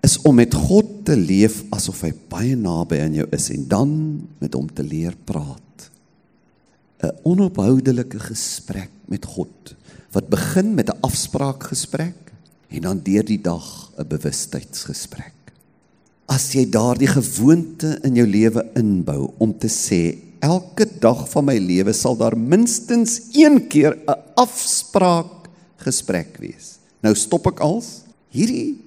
Is 0.05 0.19
om 0.23 0.37
met 0.39 0.55
God 0.55 1.03
te 1.09 1.17
leef 1.19 1.63
asof 1.75 2.05
hy 2.07 2.13
baie 2.31 2.55
naby 2.57 3.01
aan 3.03 3.17
jou 3.19 3.27
is 3.35 3.51
en 3.55 3.67
dan 3.69 3.91
met 4.39 4.55
hom 4.55 4.69
te 4.71 4.85
leer 4.87 5.17
praat. 5.27 5.61
'n 7.05 7.13
Onophoudelike 7.25 8.21
gesprek 8.31 8.93
met 9.11 9.25
God 9.27 9.75
wat 10.15 10.31
begin 10.31 10.75
met 10.75 10.89
'n 10.89 11.01
afspraakgesprek 11.03 12.24
en 12.75 12.89
dan 12.91 13.01
deur 13.07 13.25
die 13.25 13.41
dag 13.41 13.93
'n 13.99 14.09
bewustheidsgesprek. 14.09 15.35
As 16.27 16.53
jy 16.53 16.65
daardie 16.71 17.09
gewoonte 17.09 17.99
in 18.03 18.15
jou 18.15 18.27
lewe 18.27 18.65
inbou 18.75 19.33
om 19.39 19.59
te 19.59 19.69
sê 19.69 20.19
elke 20.41 20.87
dag 21.01 21.29
van 21.31 21.45
my 21.45 21.59
lewe 21.59 21.93
sal 21.93 22.17
daar 22.17 22.37
minstens 22.37 23.21
een 23.33 23.69
keer 23.69 23.97
'n 24.07 24.19
afspraak 24.35 25.49
gesprek 25.77 26.37
wees. 26.41 26.79
Nou 27.03 27.15
stop 27.15 27.47
ek 27.47 27.61
als 27.61 28.03
hierdie 28.31 28.81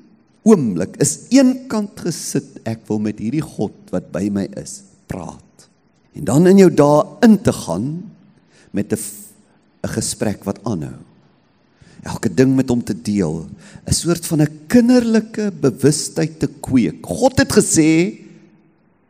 oomblik 0.44 0.98
is 0.98 1.28
eenkant 1.30 2.00
gesit 2.00 2.60
ek 2.66 2.88
wil 2.88 3.00
met 3.00 3.20
hierdie 3.20 3.44
God 3.44 3.76
wat 3.92 4.12
by 4.12 4.30
my 4.30 4.48
is 4.58 4.84
praat. 5.08 5.70
En 6.14 6.26
dan 6.26 6.48
in 6.48 6.58
jou 6.58 6.72
dae 6.74 7.06
in 7.22 7.42
te 7.42 7.54
gaan 7.54 8.12
met 8.72 8.94
'n 8.94 9.00
'n 9.84 9.90
gesprek 9.90 10.44
wat 10.44 10.60
aanhou. 10.64 11.07
Elke 12.08 12.32
ding 12.32 12.56
met 12.56 12.70
hom 12.72 12.84
te 12.84 12.96
deel, 12.96 13.50
'n 13.86 13.94
soort 13.94 14.26
van 14.26 14.42
'n 14.42 14.68
kinderlike 14.68 15.52
bewustheid 15.52 16.40
te 16.40 16.48
kweek. 16.48 17.06
God 17.06 17.38
het 17.38 17.52
gesê 17.52 18.24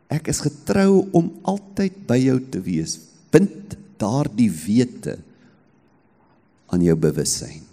Ek 0.08 0.30
is 0.32 0.40
getrou 0.40 1.04
om 1.12 1.28
altyd 1.44 1.96
by 2.08 2.16
jou 2.16 2.38
te 2.40 2.60
wees. 2.64 2.96
Bind 3.32 3.76
daardie 4.00 4.48
wete 4.48 5.18
aan 6.72 6.84
jou 6.84 6.96
bewussyn. 6.96 7.64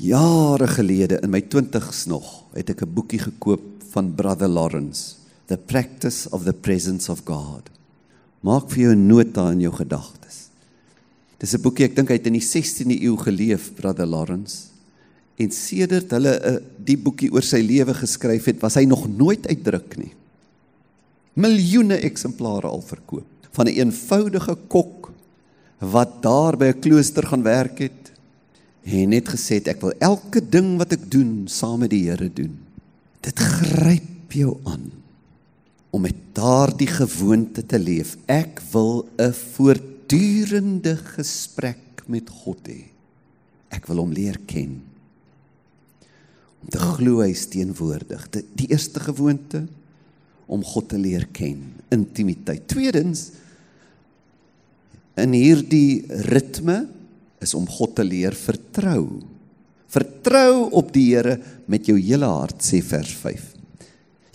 Jare 0.00 0.68
gelede 0.68 1.20
in 1.24 1.32
my 1.32 1.40
20's 1.40 2.04
nog, 2.08 2.44
het 2.52 2.70
ek 2.70 2.82
'n 2.84 2.94
boekie 2.94 3.20
gekoop 3.20 3.64
van 3.92 4.14
Brother 4.14 4.48
Lawrence, 4.48 5.16
The 5.46 5.56
Practice 5.56 6.28
of 6.30 6.44
the 6.44 6.52
Presence 6.52 7.12
of 7.12 7.24
God. 7.24 7.68
Maak 8.40 8.70
vir 8.70 8.78
jou 8.78 8.94
'n 8.94 9.06
nota 9.06 9.50
in 9.50 9.60
jou 9.60 9.72
gedagtes. 9.72 10.45
Dis 11.38 11.54
'n 11.54 11.62
boekie, 11.62 11.84
ek 11.84 11.96
dink 11.96 12.08
hy 12.08 12.14
het 12.14 12.26
in 12.26 12.38
die 12.38 12.40
16de 12.40 13.02
eeu 13.02 13.16
geleef, 13.16 13.74
Brother 13.74 14.06
Lawrence. 14.06 14.72
En 15.36 15.50
sedert 15.50 16.10
hulle 16.10 16.40
'n 16.40 16.54
uh, 16.54 16.60
die 16.84 16.96
boekie 16.96 17.32
oor 17.32 17.42
sy 17.42 17.60
lewe 17.60 17.94
geskryf 17.94 18.44
het, 18.44 18.60
was 18.60 18.74
hy 18.74 18.84
nog 18.84 19.08
nooit 19.08 19.46
uitdruk 19.46 19.96
nie 19.96 20.12
miljoene 21.36 21.98
eksemplare 22.06 22.68
al 22.68 22.82
verkoop 22.84 23.48
van 23.56 23.66
'n 23.66 23.68
een 23.68 23.88
eenvoudige 23.88 24.56
kok 24.68 25.12
wat 25.78 26.22
daar 26.22 26.56
by 26.56 26.72
'n 26.72 26.80
klooster 26.80 27.26
gaan 27.26 27.42
werk 27.42 27.78
het 27.78 28.12
en 28.84 29.08
net 29.08 29.28
gesê 29.28 29.60
het 29.60 29.68
ek 29.68 29.80
wil 29.80 29.92
elke 29.98 30.40
ding 30.40 30.78
wat 30.78 30.92
ek 30.92 31.10
doen 31.10 31.48
saam 31.48 31.78
met 31.78 31.90
die 31.90 32.08
Here 32.08 32.32
doen. 32.32 32.56
Dit 33.20 33.38
gryp 33.38 34.32
jou 34.32 34.56
aan 34.64 34.92
om 35.90 36.00
met 36.00 36.14
daardie 36.32 36.86
gewoonte 36.86 37.66
te 37.66 37.78
leef. 37.78 38.16
Ek 38.26 38.62
wil 38.72 39.08
'n 39.18 39.32
voortdurende 40.06 40.96
gesprek 40.96 42.04
met 42.06 42.28
God 42.30 42.68
hê. 42.68 42.86
Ek 43.74 43.88
wil 43.90 44.04
hom 44.04 44.12
leer 44.14 44.38
ken. 44.46 44.78
Om 46.62 46.70
te 46.70 46.78
glo 46.78 47.22
hy 47.24 47.32
is 47.32 47.46
teenwoordig. 47.50 48.28
Die, 48.30 48.44
die 48.54 48.68
eerste 48.70 49.00
gewoonte 49.02 49.64
om 50.46 50.62
God 50.62 50.92
te 50.92 50.98
leer 50.98 51.26
ken, 51.34 51.58
intimiteit. 51.90 52.68
Tweedens 52.70 53.32
in 55.18 55.34
hierdie 55.34 56.06
ritme 56.30 56.84
is 57.42 57.54
om 57.58 57.66
God 57.66 57.96
te 57.98 58.06
leer 58.06 58.36
vertrou. 58.38 59.24
Vertrou 59.90 60.68
op 60.70 60.92
die 60.94 61.08
Here 61.16 61.40
met 61.66 61.88
jou 61.90 61.98
hele 61.98 62.30
hart, 62.30 62.62
sê 62.62 62.78
vers 62.84 63.10
5. 63.24 63.55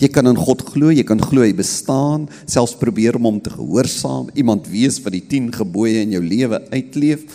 Jy 0.01 0.09
kan 0.09 0.25
in 0.25 0.39
God 0.39 0.63
glo, 0.65 0.89
jy 0.89 1.03
kan 1.05 1.21
glo 1.21 1.43
hy 1.45 1.53
bestaan, 1.53 2.25
selfs 2.49 2.73
probeer 2.79 3.19
om 3.19 3.27
hom 3.29 3.37
te 3.43 3.53
gehoorsaam, 3.53 4.31
iemand 4.33 4.65
wees 4.71 4.97
wat 5.05 5.13
die 5.13 5.21
10 5.21 5.51
gebooie 5.59 6.01
in 6.01 6.15
jou 6.15 6.23
lewe 6.25 6.57
uitleef. 6.73 7.27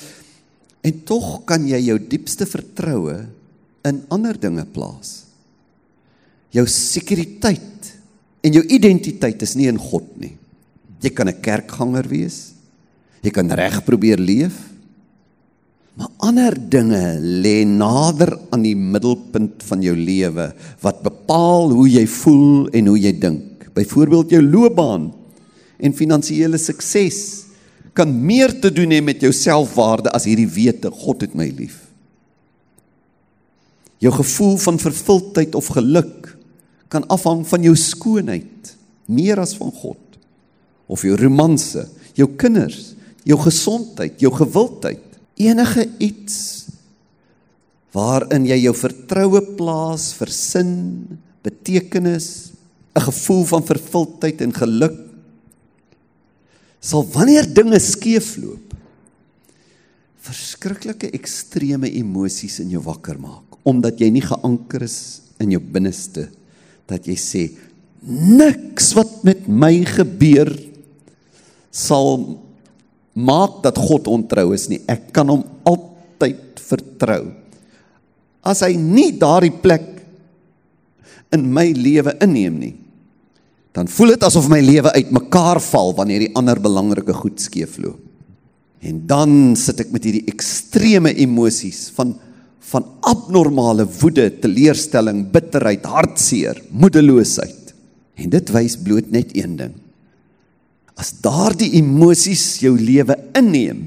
En 0.82 0.98
tog 1.06 1.28
kan 1.46 1.62
jy 1.66 1.78
jou 1.86 1.98
diepste 2.02 2.46
vertroue 2.48 3.20
in 3.86 4.02
ander 4.10 4.38
dinge 4.38 4.66
plaas. 4.74 5.20
Jou 6.54 6.66
sekuriteit 6.70 7.92
en 8.42 8.58
jou 8.58 8.64
identiteit 8.74 9.42
is 9.46 9.54
nie 9.58 9.70
in 9.70 9.78
God 9.78 10.08
nie. 10.18 10.34
Jy 11.02 11.10
kan 11.14 11.28
'n 11.28 11.40
kerkganger 11.40 12.08
wees. 12.08 12.54
Jy 13.22 13.30
kan 13.30 13.50
reg 13.50 13.84
probeer 13.84 14.18
leef. 14.18 14.54
Maar 15.96 16.12
ander 16.28 16.54
dinge 16.68 17.16
lê 17.20 17.62
nader 17.64 18.34
aan 18.52 18.66
die 18.66 18.76
middelpunt 18.76 19.64
van 19.64 19.80
jou 19.84 19.94
lewe 19.96 20.50
wat 20.84 21.00
bepaal 21.04 21.72
hoe 21.72 21.86
jy 21.88 22.04
voel 22.18 22.66
en 22.76 22.90
hoe 22.92 22.98
jy 23.00 23.14
dink. 23.16 23.70
Byvoorbeeld 23.76 24.34
jou 24.36 24.42
loopbaan 24.44 25.08
en 25.80 25.96
finansiële 25.96 26.60
sukses 26.60 27.20
kan 27.96 28.12
meer 28.12 28.52
te 28.60 28.68
doen 28.72 28.92
hê 28.92 29.00
met 29.00 29.24
jou 29.24 29.32
selfwaarde 29.32 30.12
as 30.12 30.28
hierdie 30.28 30.48
wete 30.52 30.92
God 30.92 31.24
het 31.24 31.36
my 31.36 31.48
lief. 31.56 31.80
Jou 34.04 34.12
gevoel 34.12 34.58
van 34.60 34.80
vervuldheid 34.80 35.56
of 35.56 35.72
geluk 35.72 36.34
kan 36.92 37.08
afhang 37.08 37.40
van 37.48 37.64
jou 37.64 37.72
skoonheid 37.72 38.76
meer 39.08 39.40
as 39.40 39.56
van 39.56 39.72
God 39.72 40.20
of 40.92 41.02
jou 41.02 41.16
romanse, 41.18 41.86
jou 42.14 42.28
kinders, 42.38 42.92
jou 43.26 43.38
gesondheid, 43.40 44.20
jou 44.20 44.30
gewildheid 44.36 45.15
enige 45.36 45.86
iets 46.02 46.66
waarin 47.96 48.44
jy 48.48 48.58
jou 48.66 48.74
vertroue 48.76 49.40
plaas 49.56 50.10
vir 50.18 50.32
sin, 50.32 50.72
betekenis, 51.44 52.52
'n 52.96 53.00
gevoel 53.00 53.44
van 53.44 53.64
vervuldheid 53.64 54.40
en 54.40 54.52
geluk 54.52 54.96
sal 56.80 57.04
wanneer 57.12 57.46
dinge 57.52 57.78
skeefloop 57.80 58.72
verskriklike 60.26 61.10
ekstreme 61.14 61.90
emosies 62.00 62.60
in 62.64 62.72
jou 62.74 62.82
wakker 62.82 63.18
maak 63.20 63.60
omdat 63.68 64.00
jy 64.00 64.10
nie 64.10 64.24
geanker 64.24 64.86
is 64.86 64.98
in 65.42 65.52
jou 65.52 65.60
binneste 65.60 66.28
dat 66.88 67.06
jy 67.06 67.16
sê 67.20 67.42
niks 68.06 68.94
wat 68.96 69.24
met 69.26 69.44
my 69.48 69.84
gebeur 69.84 70.50
sal 71.74 72.40
maak 73.16 73.62
dat 73.64 73.78
God 73.80 74.08
ontrou 74.12 74.50
is 74.54 74.68
nie. 74.68 74.82
Ek 74.90 75.08
kan 75.16 75.28
hom 75.32 75.44
altyd 75.66 76.60
vertrou. 76.60 77.22
As 78.46 78.62
hy 78.62 78.76
nie 78.78 79.14
daardie 79.18 79.54
plek 79.54 79.86
in 81.34 81.48
my 81.50 81.70
lewe 81.74 82.14
inneem 82.22 82.58
nie, 82.60 82.74
dan 83.76 83.88
voel 83.92 84.14
dit 84.14 84.24
asof 84.24 84.46
my 84.48 84.60
lewe 84.64 84.92
uitmekaar 84.94 85.60
val 85.60 85.92
wanneer 85.96 86.26
die 86.26 86.34
ander 86.38 86.60
belangrike 86.62 87.16
goed 87.16 87.42
skeefloop. 87.42 87.98
En 88.86 89.02
dan 89.08 89.56
sit 89.58 89.80
ek 89.82 89.90
met 89.92 90.04
hierdie 90.06 90.28
ekstreme 90.32 91.12
emosies 91.16 91.88
van 91.96 92.14
van 92.66 92.82
abnormale 93.06 93.84
woede, 94.00 94.24
teleurstelling, 94.42 95.20
bitterheid, 95.30 95.84
hartseer, 95.86 96.58
moedeloosheid. 96.74 97.70
En 98.18 98.32
dit 98.32 98.50
wys 98.50 98.74
bloot 98.82 99.12
net 99.14 99.30
een 99.38 99.52
ding 99.60 99.76
as 100.96 101.12
daardie 101.20 101.74
emosies 101.78 102.58
jou 102.64 102.74
lewe 102.80 103.16
inneem 103.36 103.84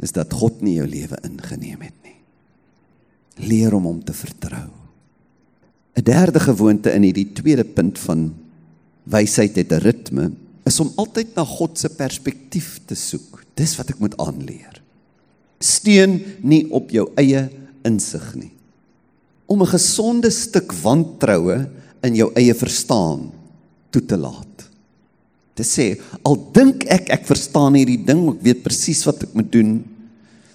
is 0.00 0.14
dat 0.16 0.32
God 0.32 0.62
nie 0.64 0.78
jou 0.78 0.86
lewe 0.88 1.18
ingeneem 1.26 1.82
het 1.84 1.96
nie. 2.06 2.16
Leer 3.50 3.74
om 3.76 3.84
hom 3.84 3.98
te 4.04 4.14
vertrou. 4.16 4.70
'n 5.96 6.04
derde 6.06 6.40
gewoonte 6.40 6.92
in 6.94 7.02
hierdie 7.04 7.32
tweede 7.36 7.64
punt 7.64 7.98
van 7.98 8.30
wysheid 9.04 9.56
het 9.56 9.72
'n 9.72 9.82
ritme 9.84 10.32
is 10.64 10.80
om 10.80 10.92
altyd 10.96 11.34
na 11.34 11.44
God 11.44 11.78
se 11.78 11.88
perspektief 11.88 12.80
te 12.86 12.94
soek. 12.94 13.44
Dis 13.54 13.76
wat 13.76 13.90
ek 13.90 13.98
moet 13.98 14.16
aanleer. 14.16 14.82
Steun 15.58 16.22
nie 16.40 16.70
op 16.70 16.90
jou 16.90 17.10
eie 17.16 17.50
insig 17.82 18.34
nie. 18.34 18.52
Om 19.46 19.62
'n 19.62 19.74
gesonde 19.76 20.30
stuk 20.30 20.72
wantroue 20.72 21.68
in 22.02 22.14
jou 22.14 22.30
eie 22.34 22.54
verstaan 22.54 23.32
toe 23.90 24.04
te 24.06 24.16
laat 24.16 24.49
te 25.58 25.66
sê 25.66 25.92
al 26.24 26.36
dink 26.54 26.86
ek 26.88 27.10
ek 27.10 27.26
verstaan 27.28 27.76
hierdie 27.78 28.00
ding 28.06 28.26
ek 28.34 28.42
weet 28.44 28.62
presies 28.64 29.02
wat 29.08 29.24
ek 29.26 29.34
moet 29.36 29.50
doen. 29.52 29.72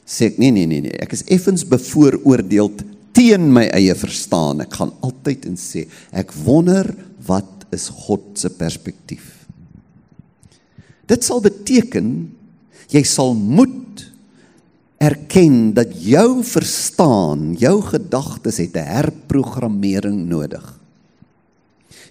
Sê 0.05 0.31
ek 0.31 0.39
nee 0.41 0.53
nee 0.53 0.69
nee 0.69 0.85
nee 0.85 0.99
ek 1.01 1.13
is 1.17 1.25
effens 1.33 1.65
bevooroordeel 1.67 2.71
teen 3.15 3.49
my 3.53 3.67
eie 3.75 3.95
verstaan. 3.97 4.63
Ek 4.65 4.73
gaan 4.79 4.93
altyd 5.05 5.47
en 5.49 5.59
sê 5.59 5.85
ek 6.15 6.33
wonder 6.45 6.89
wat 7.27 7.67
is 7.75 7.89
God 7.89 8.35
se 8.39 8.51
perspektief. 8.53 9.45
Dit 11.09 11.25
sal 11.25 11.41
beteken 11.43 12.11
jy 12.93 13.01
sal 13.07 13.33
moet 13.33 14.05
erken 15.01 15.73
dat 15.75 15.91
jou 15.99 16.43
verstaan 16.45 17.53
jou 17.59 17.81
gedagtes 17.83 18.57
het 18.63 18.75
'n 18.77 18.87
herprogrammering 18.95 20.25
nodig. 20.29 20.63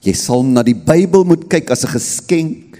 Jy 0.03 0.13
sal 0.13 0.43
na 0.43 0.63
die 0.63 0.77
Bybel 0.77 1.25
moet 1.25 1.49
kyk 1.49 1.71
as 1.71 1.85
'n 1.85 1.97
geskenk 1.97 2.74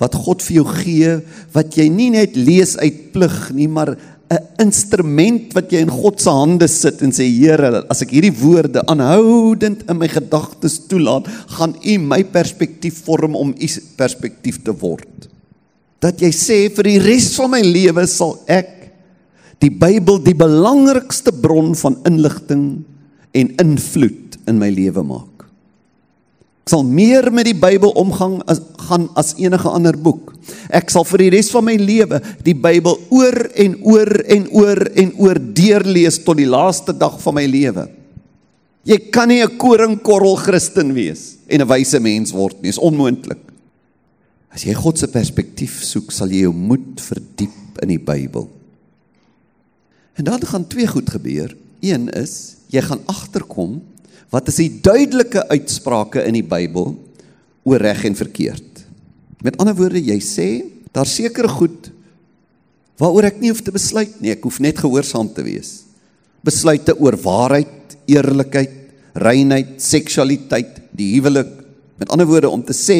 wat 0.00 0.14
God 0.14 0.44
vir 0.44 0.60
jou 0.60 0.66
gee 0.82 1.16
wat 1.56 1.78
jy 1.78 1.88
nie 1.92 2.10
net 2.14 2.36
lees 2.36 2.76
uit 2.80 3.12
plig 3.14 3.38
nie 3.56 3.68
maar 3.68 3.96
'n 4.26 4.42
instrument 4.58 5.52
wat 5.54 5.70
jy 5.70 5.84
in 5.84 5.92
God 5.92 6.18
se 6.20 6.30
hande 6.30 6.66
sit 6.68 7.02
en 7.02 7.12
sê 7.14 7.28
Here 7.30 7.84
as 7.90 8.02
ek 8.02 8.10
hierdie 8.10 8.34
woorde 8.34 8.82
aanhoudend 8.90 9.84
in 9.86 9.98
my 10.00 10.08
gedagtes 10.10 10.80
toelaat 10.90 11.28
gaan 11.58 11.76
U 11.78 11.94
my 12.02 12.24
perspektief 12.24 13.04
vorm 13.06 13.36
om 13.38 13.54
U 13.54 13.68
perspektief 13.96 14.62
te 14.66 14.74
word. 14.74 15.28
Dat 16.02 16.18
jy 16.20 16.32
sê 16.34 16.58
vir 16.74 16.90
die 16.90 16.98
res 16.98 17.30
van 17.38 17.54
my 17.54 17.62
lewe 17.62 18.06
sal 18.10 18.34
ek 18.50 18.72
die 19.62 19.70
Bybel 19.70 20.18
die 20.20 20.34
belangrikste 20.36 21.32
bron 21.32 21.74
van 21.78 21.96
inligting 22.08 22.66
en 23.32 23.54
invloed 23.62 24.40
in 24.50 24.58
my 24.58 24.68
lewe 24.74 25.06
maak 25.06 25.35
Ek 26.66 26.72
sal 26.74 26.82
meer 26.82 27.28
met 27.30 27.46
die 27.46 27.54
Bybel 27.54 27.92
omgang 27.94 28.40
as 28.50 28.58
gaan 28.88 29.04
as 29.14 29.36
enige 29.38 29.70
ander 29.70 29.94
boek. 29.94 30.32
Ek 30.74 30.90
sal 30.90 31.04
vir 31.06 31.22
die 31.22 31.28
res 31.36 31.46
van 31.54 31.62
my 31.62 31.76
lewe 31.78 32.18
die 32.42 32.56
Bybel 32.58 32.96
oor 33.14 33.36
en 33.54 33.76
oor 33.86 34.10
en 34.34 34.48
oor 34.50 34.80
en 34.98 35.12
oor 35.22 35.38
deurlees 35.38 36.18
tot 36.24 36.40
die 36.40 36.48
laaste 36.50 36.90
dag 36.90 37.20
van 37.22 37.36
my 37.38 37.44
lewe. 37.46 37.86
Jy 38.82 38.98
kan 39.14 39.28
nie 39.28 39.44
'n 39.46 39.56
koringkorrel 39.56 40.34
Christen 40.42 40.90
wees 40.92 41.38
en 41.46 41.62
'n 41.62 41.68
wyse 41.68 42.00
mens 42.00 42.32
word 42.32 42.60
nie, 42.60 42.70
is 42.70 42.82
onmoontlik. 42.82 43.38
As 44.50 44.64
jy 44.64 44.74
God 44.74 44.98
se 44.98 45.06
perspektief 45.06 45.84
soek, 45.84 46.10
sal 46.10 46.28
jy 46.28 46.50
jou 46.50 46.52
moed 46.52 46.98
verdiep 46.98 47.78
in 47.82 47.88
die 47.88 48.02
Bybel. 48.02 48.50
En 50.16 50.24
dan 50.24 50.40
gaan 50.40 50.66
twee 50.66 50.86
goed 50.86 51.10
gebeur. 51.10 51.56
Een 51.80 52.08
is 52.08 52.56
jy 52.66 52.80
gaan 52.80 53.06
agterkom 53.06 53.82
wat 54.34 54.48
is 54.50 54.60
die 54.60 54.70
duidelike 54.82 55.44
uitsprake 55.52 56.24
in 56.26 56.38
die 56.38 56.46
Bybel 56.46 56.94
oor 57.66 57.82
reg 57.82 58.04
en 58.08 58.16
verkeerd. 58.18 58.82
Met 59.44 59.58
ander 59.62 59.76
woorde, 59.78 60.00
jy 60.02 60.18
sê 60.22 60.48
daar 60.94 61.08
seker 61.08 61.48
goed 61.50 61.92
waaroor 62.96 63.28
ek 63.28 63.42
nie 63.42 63.50
hoef 63.52 63.60
te 63.60 63.74
besluit 63.74 64.14
nie, 64.22 64.32
ek 64.32 64.46
hoef 64.46 64.56
net 64.64 64.78
gehoorsaam 64.80 65.28
te 65.36 65.44
wees. 65.44 65.82
Besluite 66.46 66.94
oor 66.96 67.18
waarheid, 67.20 67.96
eerlikheid, 68.08 68.72
reinheid, 69.20 69.74
seksualiteit, 69.84 70.78
die 70.96 71.10
huwelik. 71.16 71.50
Met 72.00 72.12
ander 72.12 72.28
woorde 72.28 72.48
om 72.48 72.62
te 72.64 72.76
sê 72.76 72.98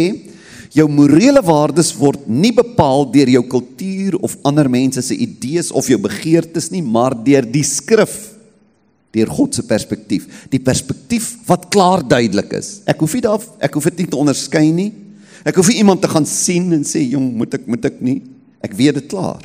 jou 0.76 0.84
morele 0.92 1.40
waardes 1.44 1.94
word 1.96 2.26
nie 2.28 2.52
bepaal 2.52 3.06
deur 3.12 3.30
jou 3.32 3.42
kultuur 3.48 4.18
of 4.20 4.36
ander 4.44 4.68
mense 4.68 5.00
se 5.04 5.16
idees 5.16 5.70
of 5.72 5.88
jou 5.88 5.96
begeertes 6.02 6.68
nie, 6.74 6.82
maar 6.84 7.16
deur 7.16 7.46
die 7.48 7.64
skrif 7.64 8.35
deur 9.16 9.32
God 9.32 9.56
se 9.56 9.64
perspektief, 9.66 10.28
die 10.52 10.60
perspektief 10.62 11.32
wat 11.48 11.68
klaar 11.72 12.04
duidelik 12.06 12.52
is. 12.58 12.80
Ek 12.88 13.00
hoef 13.02 13.16
nie 13.16 13.24
daar 13.24 13.42
ek 13.64 13.76
hoef 13.78 13.88
dit 13.90 14.04
nie 14.04 14.10
te 14.12 14.20
onderskei 14.20 14.68
nie. 14.74 14.90
Ek 15.46 15.56
hoef 15.58 15.70
nie 15.70 15.80
iemand 15.80 16.02
te 16.02 16.10
gaan 16.10 16.26
sien 16.28 16.72
en 16.74 16.84
sê 16.86 17.04
jong, 17.06 17.30
moet 17.38 17.54
ek 17.58 17.68
moet 17.70 17.84
ek 17.88 18.00
nie. 18.04 18.20
Ek 18.66 18.74
weet 18.76 18.98
dit 19.00 19.10
klaar. 19.12 19.44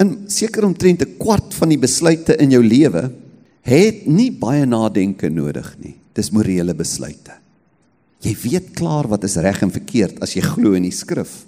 In 0.00 0.16
seker 0.32 0.66
omtrent 0.68 1.02
'n 1.02 1.18
kwart 1.18 1.54
van 1.54 1.68
die 1.68 1.80
besluite 1.80 2.36
in 2.40 2.50
jou 2.50 2.62
lewe 2.62 3.10
het 3.62 4.06
nie 4.06 4.30
baie 4.30 4.66
nadenke 4.66 5.30
nodig 5.30 5.76
nie. 5.78 5.94
Dis 6.14 6.30
morele 6.30 6.74
besluite. 6.74 7.32
Jy 8.20 8.36
weet 8.42 8.74
klaar 8.76 9.08
wat 9.08 9.24
is 9.24 9.36
reg 9.36 9.62
en 9.62 9.70
verkeerd 9.70 10.20
as 10.20 10.34
jy 10.34 10.42
glo 10.42 10.72
in 10.72 10.82
die 10.82 10.92
skrif. 10.92 11.44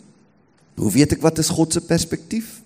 Hoe 0.76 0.90
weet 0.90 1.12
ek 1.12 1.22
wat 1.22 1.38
is 1.38 1.48
God 1.52 1.72
se 1.72 1.80
perspektief? 1.80 2.62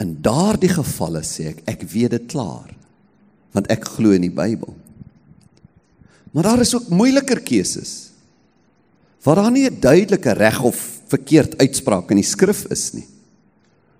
In 0.00 0.16
daardie 0.22 0.70
gevalle 0.70 1.22
sê 1.22 1.52
ek 1.52 1.62
ek 1.66 1.82
weet 1.82 2.10
dit 2.10 2.26
klaar 2.30 2.77
want 3.56 3.70
ek 3.72 3.84
glo 3.96 4.14
in 4.16 4.26
die 4.26 4.34
Bybel. 4.34 4.74
Maar 6.32 6.52
daar 6.52 6.60
is 6.60 6.74
ook 6.74 6.88
moeiliker 6.92 7.40
keuses 7.40 8.08
waar 9.26 9.42
daar 9.42 9.50
nie 9.50 9.68
'n 9.68 9.80
duidelike 9.80 10.32
reg 10.32 10.62
of 10.62 11.00
verkeerd 11.08 11.58
uitspraak 11.58 12.10
in 12.10 12.16
die 12.16 12.24
skrif 12.24 12.64
is 12.70 12.92
nie. 12.92 13.06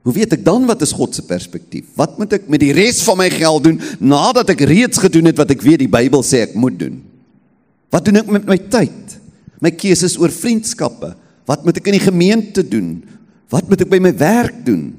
Hoe 0.02 0.12
weet 0.12 0.32
ek 0.32 0.44
dan 0.44 0.66
wat 0.66 0.82
is 0.82 0.92
God 0.92 1.14
se 1.14 1.22
perspektief? 1.22 1.84
Wat 1.94 2.18
moet 2.18 2.32
ek 2.32 2.48
met 2.48 2.60
die 2.60 2.72
res 2.72 3.02
van 3.02 3.18
my 3.18 3.30
geld 3.30 3.64
doen 3.64 3.80
nadat 3.98 4.48
ek 4.50 4.60
reeds 4.60 4.98
gedoen 4.98 5.24
het 5.24 5.36
wat 5.36 5.50
ek 5.50 5.62
weet 5.62 5.78
die 5.78 5.88
Bybel 5.88 6.22
sê 6.22 6.46
ek 6.46 6.54
moet 6.54 6.78
doen? 6.78 7.02
Wat 7.90 8.04
doen 8.04 8.16
ek 8.16 8.26
met 8.26 8.46
my 8.46 8.56
tyd? 8.56 9.18
My 9.60 9.70
keuses 9.70 10.16
oor 10.16 10.30
vriendskappe? 10.30 11.14
Wat 11.44 11.64
moet 11.64 11.76
ek 11.76 11.86
in 11.86 11.98
die 11.98 12.06
gemeente 12.06 12.62
doen? 12.62 13.02
Wat 13.50 13.68
moet 13.68 13.80
ek 13.80 13.90
by 13.90 13.98
my 13.98 14.14
werk 14.16 14.64
doen? 14.64 14.94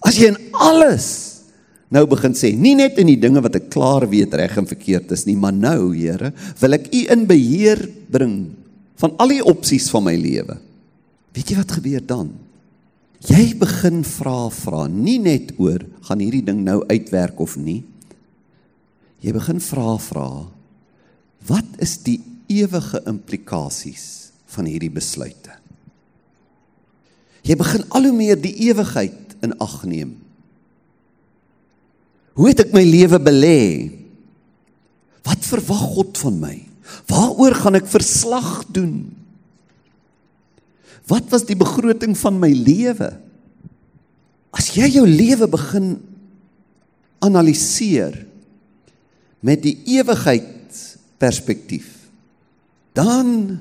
As 0.00 0.16
jy 0.16 0.32
in 0.32 0.40
alles 0.52 1.27
nou 1.94 2.04
begin 2.10 2.34
sê, 2.36 2.52
nie 2.52 2.74
net 2.76 2.98
in 3.00 3.08
die 3.10 3.20
dinge 3.20 3.40
wat 3.44 3.56
ek 3.56 3.70
klaar 3.72 4.06
weet 4.10 4.34
reg 4.36 4.56
en 4.60 4.68
verkeerd 4.68 5.12
is 5.16 5.24
nie, 5.28 5.36
maar 5.40 5.56
nou, 5.56 5.92
Here, 5.96 6.32
wil 6.60 6.76
ek 6.76 6.90
U 6.92 7.04
in 7.14 7.24
beheer 7.28 7.80
bring 8.12 8.36
van 8.98 9.14
al 9.22 9.32
die 9.32 9.44
opsies 9.44 9.88
van 9.92 10.04
my 10.08 10.14
lewe. 10.18 10.58
Weet 11.36 11.52
jy 11.52 11.58
wat 11.60 11.76
gebeur 11.78 12.04
dan? 12.04 12.32
Jy 13.28 13.54
begin 13.58 14.02
vra 14.06 14.46
vra, 14.54 14.84
nie 14.90 15.18
net 15.22 15.54
oor 15.58 15.82
gaan 16.06 16.22
hierdie 16.22 16.44
ding 16.46 16.60
nou 16.66 16.80
uitwerk 16.90 17.40
of 17.42 17.56
nie. 17.58 17.80
Jy 19.24 19.34
begin 19.34 19.62
vra 19.62 19.96
vra, 20.02 20.28
wat 21.48 21.80
is 21.82 21.96
die 22.04 22.20
ewige 22.52 23.00
implikasies 23.10 24.30
van 24.54 24.68
hierdie 24.70 24.92
besluite? 24.92 25.56
Jy 27.46 27.56
begin 27.58 27.84
al 27.96 28.06
hoe 28.10 28.14
meer 28.14 28.38
die 28.38 28.54
ewigheid 28.68 29.38
in 29.42 29.54
ag 29.62 29.80
neem 29.88 30.16
Hoe 32.38 32.52
het 32.52 32.62
ek 32.62 32.74
my 32.74 32.84
lewe 32.86 33.18
belê? 33.18 33.60
Wat 35.26 35.42
verwag 35.42 35.80
God 35.96 36.20
van 36.22 36.36
my? 36.38 36.56
Waaroor 37.10 37.56
gaan 37.58 37.78
ek 37.80 37.88
verslag 37.90 38.62
doen? 38.70 39.08
Wat 41.10 41.26
was 41.32 41.48
die 41.48 41.58
begroting 41.58 42.14
van 42.20 42.38
my 42.38 42.52
lewe? 42.52 43.10
As 44.54 44.70
jy 44.76 44.86
jou 44.94 45.04
lewe 45.08 45.48
begin 45.50 45.96
analiseer 47.24 48.14
met 49.42 49.64
die 49.64 49.74
ewigheid 49.98 50.78
perspektief, 51.18 51.90
dan 52.94 53.58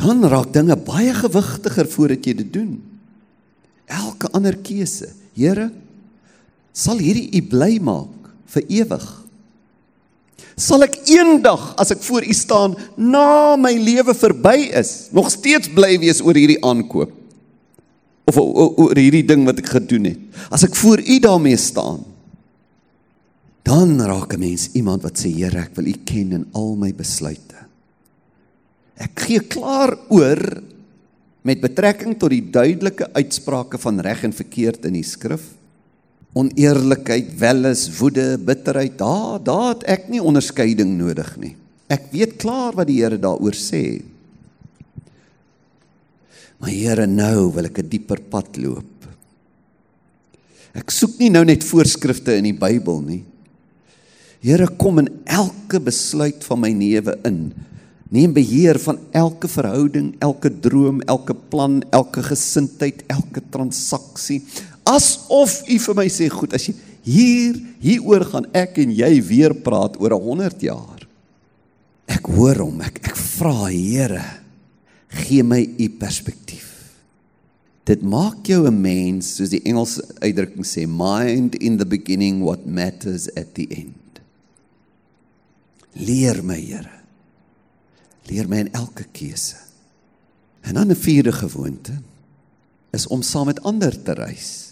dan 0.00 0.24
raak 0.24 0.54
dinge 0.54 0.78
baie 0.80 1.12
gewigtiger 1.12 1.84
voordat 1.92 2.24
jy 2.24 2.32
dit 2.38 2.52
doen. 2.54 2.70
Elke 3.84 4.30
ander 4.32 4.56
keuse, 4.56 5.10
Here, 5.36 5.66
sal 6.72 7.00
hierdie 7.02 7.30
u 7.38 7.42
bly 7.50 7.78
maak 7.82 8.30
vir 8.54 8.66
ewig. 8.82 9.06
Sal 10.60 10.84
ek 10.84 10.98
eendag 11.08 11.72
as 11.80 11.92
ek 11.94 12.02
voor 12.04 12.26
u 12.26 12.34
staan 12.36 12.76
na 12.98 13.56
my 13.56 13.72
lewe 13.80 14.14
verby 14.16 14.70
is, 14.76 15.08
nog 15.14 15.30
steeds 15.32 15.70
bly 15.72 15.96
wees 16.02 16.20
oor 16.20 16.36
hierdie 16.36 16.60
aankoop 16.60 17.16
of 18.30 18.38
oor 18.38 18.94
hierdie 18.94 19.24
ding 19.26 19.42
wat 19.48 19.58
ek 19.58 19.72
gedoen 19.72 20.12
het. 20.12 20.20
As 20.54 20.62
ek 20.62 20.76
voor 20.78 21.00
u 21.02 21.16
daarmee 21.22 21.58
staan, 21.58 22.04
dan 23.66 23.98
raak 23.98 24.34
'n 24.34 24.40
mens 24.40 24.70
iemand 24.74 25.02
wat 25.02 25.18
sê 25.18 25.30
Here, 25.30 25.58
ek 25.58 25.74
wil 25.74 25.86
u 25.86 25.94
ken 26.04 26.32
in 26.32 26.46
al 26.52 26.76
my 26.76 26.92
besluite. 26.92 27.56
Ek 28.96 29.18
gee 29.26 29.40
klaar 29.40 29.96
oor 30.08 30.62
met 31.42 31.60
betrekking 31.60 32.18
tot 32.18 32.30
die 32.30 32.50
duidelike 32.50 33.08
uitsprake 33.12 33.78
van 33.78 34.00
reg 34.00 34.24
en 34.24 34.32
verkeerd 34.32 34.84
in 34.84 34.92
die 34.92 35.06
skrif 35.06 35.59
oneerlikheid, 36.36 37.32
welis, 37.40 37.88
woede, 37.98 38.38
bitterheid, 38.38 38.98
daar 38.98 39.40
daar 39.42 39.72
het 39.74 39.86
ek 39.98 40.08
nie 40.12 40.22
onderskeiding 40.22 40.94
nodig 40.98 41.32
nie. 41.42 41.54
Ek 41.90 42.06
weet 42.12 42.36
klaar 42.38 42.76
wat 42.78 42.86
die 42.86 43.00
Here 43.00 43.18
daaroor 43.18 43.56
sê. 43.58 44.02
Maar 46.60 46.70
Here, 46.70 47.06
nou 47.06 47.50
wil 47.56 47.66
ek 47.66 47.78
'n 47.82 47.88
dieper 47.88 48.20
pad 48.30 48.56
loop. 48.56 49.08
Ek 50.74 50.90
soek 50.90 51.18
nie 51.18 51.30
nou 51.30 51.44
net 51.44 51.64
voorskrifte 51.64 52.36
in 52.36 52.44
die 52.44 52.58
Bybel 52.58 53.00
nie. 53.02 53.24
Here, 54.40 54.68
kom 54.78 54.98
in 54.98 55.08
elke 55.26 55.80
besluit 55.80 56.44
van 56.44 56.60
my 56.60 56.70
lewe 56.70 57.18
in. 57.24 57.52
Neem 58.10 58.32
beheer 58.32 58.78
van 58.78 58.98
elke 59.12 59.48
verhouding, 59.48 60.14
elke 60.18 60.50
droom, 60.50 61.00
elke 61.06 61.34
plan, 61.34 61.82
elke 61.90 62.22
gesindheid, 62.22 63.04
elke 63.06 63.42
transaksie, 63.50 64.42
asof 64.90 65.60
u 65.68 65.78
vir 65.78 65.98
my 65.98 66.08
sê 66.10 66.28
goed 66.32 66.54
as 66.56 66.68
jy 66.68 66.74
hier 67.06 67.56
hieroor 67.80 68.26
gaan 68.28 68.48
ek 68.56 68.80
en 68.82 68.92
jy 68.92 69.12
weer 69.24 69.54
praat 69.64 69.96
oor 70.00 70.14
100 70.18 70.66
jaar. 70.66 71.06
Ek 72.10 72.26
hoor 72.34 72.64
hom 72.66 72.82
ek 72.84 73.00
ek 73.06 73.16
vra 73.16 73.70
Here 73.70 74.24
gee 75.10 75.42
my 75.42 75.62
u 75.62 75.88
perspektief. 75.98 76.68
Dit 77.88 78.02
maak 78.02 78.46
jou 78.46 78.66
'n 78.66 78.80
mens 78.80 79.36
soos 79.36 79.50
die 79.50 79.62
Engelse 79.64 80.02
uitdrukking 80.20 80.64
sê 80.64 80.86
mind 80.86 81.54
in 81.56 81.78
the 81.78 81.86
beginning 81.86 82.42
what 82.42 82.66
matters 82.66 83.28
at 83.34 83.54
the 83.54 83.66
end. 83.70 84.20
Leer 85.94 86.42
my 86.42 86.60
Here. 86.60 86.90
Leer 88.28 88.46
my 88.48 88.58
in 88.58 88.72
elke 88.72 89.06
keuse. 89.12 89.56
En 90.62 90.74
dan 90.74 90.90
'n 90.90 90.94
vierde 90.94 91.32
gewoonte 91.32 92.02
is 92.92 93.06
om 93.06 93.22
saam 93.22 93.46
met 93.46 93.62
ander 93.62 94.02
te 94.02 94.12
reis 94.12 94.69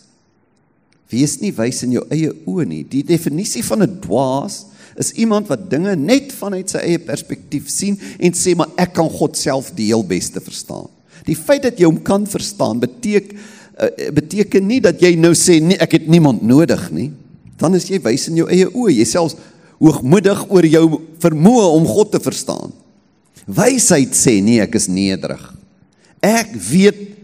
Wees 1.09 1.38
nie 1.40 1.53
wys 1.57 1.83
in 1.87 1.94
jou 1.97 2.05
eie 2.12 2.33
oë 2.44 2.66
nie. 2.68 2.83
Die 2.85 3.05
definisie 3.07 3.64
van 3.64 3.83
'n 3.83 4.01
dwaas 4.01 4.66
is 4.97 5.12
iemand 5.12 5.49
wat 5.49 5.71
dinge 5.71 5.94
net 5.97 6.33
vanuit 6.33 6.71
sy 6.71 6.79
eie 6.79 6.99
perspektief 6.99 7.68
sien 7.71 7.99
en 8.18 8.33
sê 8.33 8.55
maar 8.57 8.68
ek 8.77 8.92
kan 8.99 9.09
God 9.09 9.37
self 9.37 9.71
die 9.75 9.87
heel 9.87 10.05
beste 10.05 10.40
verstaan. 10.40 10.88
Die 11.25 11.37
feit 11.37 11.62
dat 11.62 11.79
jy 11.79 11.87
hom 11.87 12.03
kan 12.03 12.27
verstaan 12.27 12.81
beteken 12.81 13.37
uh, 13.79 14.11
beteken 14.12 14.66
nie 14.66 14.81
dat 14.81 15.01
jy 15.01 15.14
nou 15.16 15.33
sê 15.38 15.61
nee 15.62 15.79
ek 15.79 15.92
het 15.92 16.09
niemand 16.09 16.42
nodig 16.42 16.90
nie. 16.90 17.12
Dan 17.59 17.75
is 17.75 17.88
jy 17.88 18.01
wys 18.03 18.29
in 18.29 18.37
jou 18.37 18.49
eie 18.51 18.66
oë. 18.66 18.99
Jy 18.99 19.05
selfs 19.05 19.37
hoogmoedig 19.79 20.44
oor 20.51 20.66
jou 20.66 21.01
vermoë 21.23 21.68
om 21.75 21.87
God 21.87 22.12
te 22.12 22.21
verstaan. 22.23 22.75
Wysheid 23.47 24.16
sê 24.18 24.40
nee 24.42 24.61
ek 24.61 24.75
is 24.75 24.88
nederig. 24.90 25.42
Ek 26.21 26.51
weet 26.53 27.17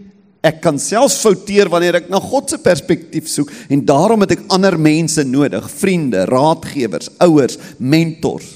Ek 0.45 0.61
kan 0.65 0.77
selfs 0.83 1.23
fouteer 1.25 1.71
wanneer 1.73 2.03
ek 2.03 2.11
na 2.13 2.21
God 2.21 2.53
se 2.53 2.59
perspektief 2.61 3.31
soek 3.33 3.53
en 3.73 3.85
daarom 3.89 4.27
het 4.27 4.37
ek 4.37 4.45
ander 4.53 4.77
mense 4.77 5.25
nodig, 5.25 5.71
vriende, 5.81 6.27
raadgewers, 6.29 7.09
ouers, 7.25 7.57
mentors. 7.81 8.51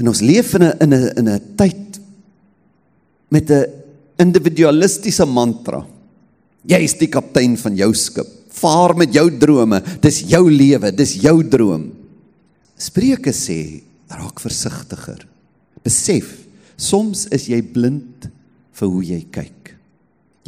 En 0.00 0.08
ons 0.08 0.24
leef 0.24 0.54
in 0.56 0.64
'n 0.64 0.72
in 0.80 0.94
'n 0.94 1.12
in 1.20 1.28
'n 1.28 1.56
tyd 1.56 2.00
met 3.28 3.50
'n 3.50 3.66
individualistiese 4.18 5.26
mantra. 5.26 5.86
Jy 6.64 6.80
is 6.82 6.94
die 6.94 7.08
kaptein 7.08 7.56
van 7.56 7.76
jou 7.76 7.92
skip. 7.94 8.26
Vaar 8.48 8.96
met 8.96 9.12
jou 9.12 9.30
drome. 9.38 9.82
Dis 10.00 10.20
jou 10.30 10.50
lewe, 10.50 10.92
dis 10.92 11.14
jou 11.14 11.42
droom. 11.48 11.92
Spreuke 12.78 13.32
sê, 13.32 13.82
raak 14.08 14.40
versigtiger. 14.40 15.26
Besef, 15.82 16.46
soms 16.76 17.26
is 17.30 17.46
jy 17.46 17.62
blind 17.62 18.28
vir 18.72 18.88
hoe 18.88 19.02
jy 19.04 19.26
kyk. 19.30 19.61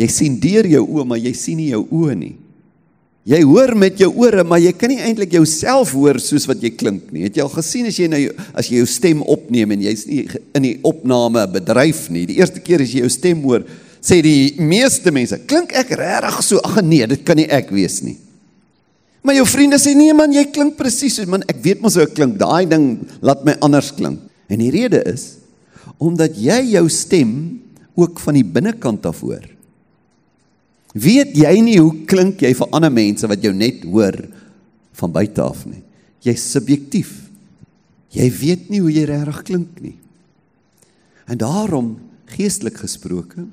Jy 0.00 0.08
sien 0.10 0.40
deur 0.42 0.66
jou 0.66 0.82
oë, 0.86 1.04
maar 1.06 1.20
jy 1.22 1.32
sien 1.38 1.60
nie 1.60 1.70
jou 1.70 1.84
oë 1.90 2.16
nie. 2.18 2.34
Jy 3.24 3.40
hoor 3.48 3.70
met 3.80 3.96
jou 3.96 4.10
ore, 4.20 4.42
maar 4.44 4.60
jy 4.60 4.74
kan 4.76 4.90
nie 4.92 5.00
eintlik 5.00 5.32
jouself 5.32 5.94
hoor 5.96 6.18
soos 6.20 6.44
wat 6.44 6.60
jy 6.60 6.74
klink 6.76 7.06
nie. 7.08 7.22
Het 7.24 7.38
jy 7.38 7.46
al 7.46 7.52
gesien 7.54 7.88
as 7.88 7.96
jy 7.96 8.08
nou 8.12 8.20
as 8.52 8.68
jy 8.68 8.82
jou 8.82 8.88
stem 8.90 9.22
opneem 9.32 9.72
en 9.72 9.84
jy's 9.86 10.02
nie 10.10 10.26
in 10.52 10.66
die 10.66 10.74
opname 10.84 11.46
bedryf 11.54 12.10
nie. 12.12 12.26
Die 12.28 12.36
eerste 12.42 12.60
keer 12.60 12.84
as 12.84 12.92
jy 12.92 13.00
jou 13.00 13.08
stem 13.12 13.40
hoor, 13.46 13.64
sê 14.04 14.18
die 14.20 14.60
meeste 14.60 15.10
mense, 15.10 15.38
"Klink 15.46 15.72
ek 15.72 15.96
regtig 15.96 16.42
so?" 16.42 16.60
Ag 16.62 16.82
nee, 16.84 17.06
dit 17.06 17.24
kan 17.24 17.36
nie 17.36 17.48
ek 17.48 17.70
wees 17.70 18.02
nie. 18.02 18.18
Maar 19.22 19.36
jou 19.36 19.46
vriende 19.46 19.76
sê, 19.76 19.96
"Nee 19.96 20.12
man, 20.12 20.30
jy 20.30 20.44
klink 20.44 20.76
presies 20.76 21.16
soos 21.16 21.26
man, 21.26 21.42
ek 21.48 21.62
weet 21.62 21.80
mos 21.80 21.94
hoe 21.94 22.02
ek 22.02 22.14
klink. 22.14 22.36
Daai 22.36 22.68
ding 22.68 22.98
laat 23.22 23.42
my 23.44 23.56
anders 23.62 23.90
klink." 23.90 24.20
En 24.50 24.58
die 24.58 24.70
rede 24.70 25.02
is 25.06 25.38
omdat 25.98 26.36
jy 26.36 26.72
jou 26.72 26.88
stem 26.90 27.60
ook 27.96 28.20
van 28.20 28.34
die 28.34 28.44
binnekant 28.44 29.06
af 29.06 29.20
hoor. 29.20 29.53
Weet 30.94 31.34
jy 31.34 31.54
nie 31.64 31.78
hoe 31.80 32.04
klink 32.06 32.44
jy 32.44 32.52
vir 32.54 32.70
ander 32.70 32.92
mense 32.94 33.26
wat 33.26 33.42
jou 33.42 33.52
net 33.54 33.82
hoor 33.82 34.14
van 34.94 35.12
buite 35.14 35.42
af 35.42 35.64
nie? 35.66 35.82
Jy's 36.22 36.44
subjektief. 36.54 37.10
Jy 38.14 38.28
weet 38.30 38.70
nie 38.70 38.80
hoe 38.80 38.92
jy 38.94 39.04
regtig 39.10 39.42
klink 39.48 39.80
nie. 39.82 39.96
En 41.26 41.40
daarom 41.40 41.96
geestelik 42.30 42.78
gesproke 42.84 43.46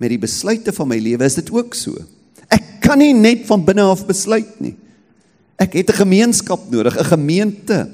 met 0.00 0.12
die 0.12 0.20
besluite 0.20 0.72
van 0.72 0.88
my 0.88 0.98
lewe 1.02 1.26
is 1.26 1.36
dit 1.40 1.50
ook 1.52 1.74
so. 1.76 1.98
Ek 2.48 2.78
kan 2.84 3.02
nie 3.02 3.12
net 3.16 3.42
van 3.48 3.64
binne 3.66 3.84
af 3.90 4.06
besluit 4.08 4.54
nie. 4.62 4.76
Ek 5.60 5.74
het 5.76 5.90
'n 5.90 6.02
gemeenskap 6.06 6.70
nodig, 6.70 6.96
'n 6.96 7.12
gemeente 7.18 7.90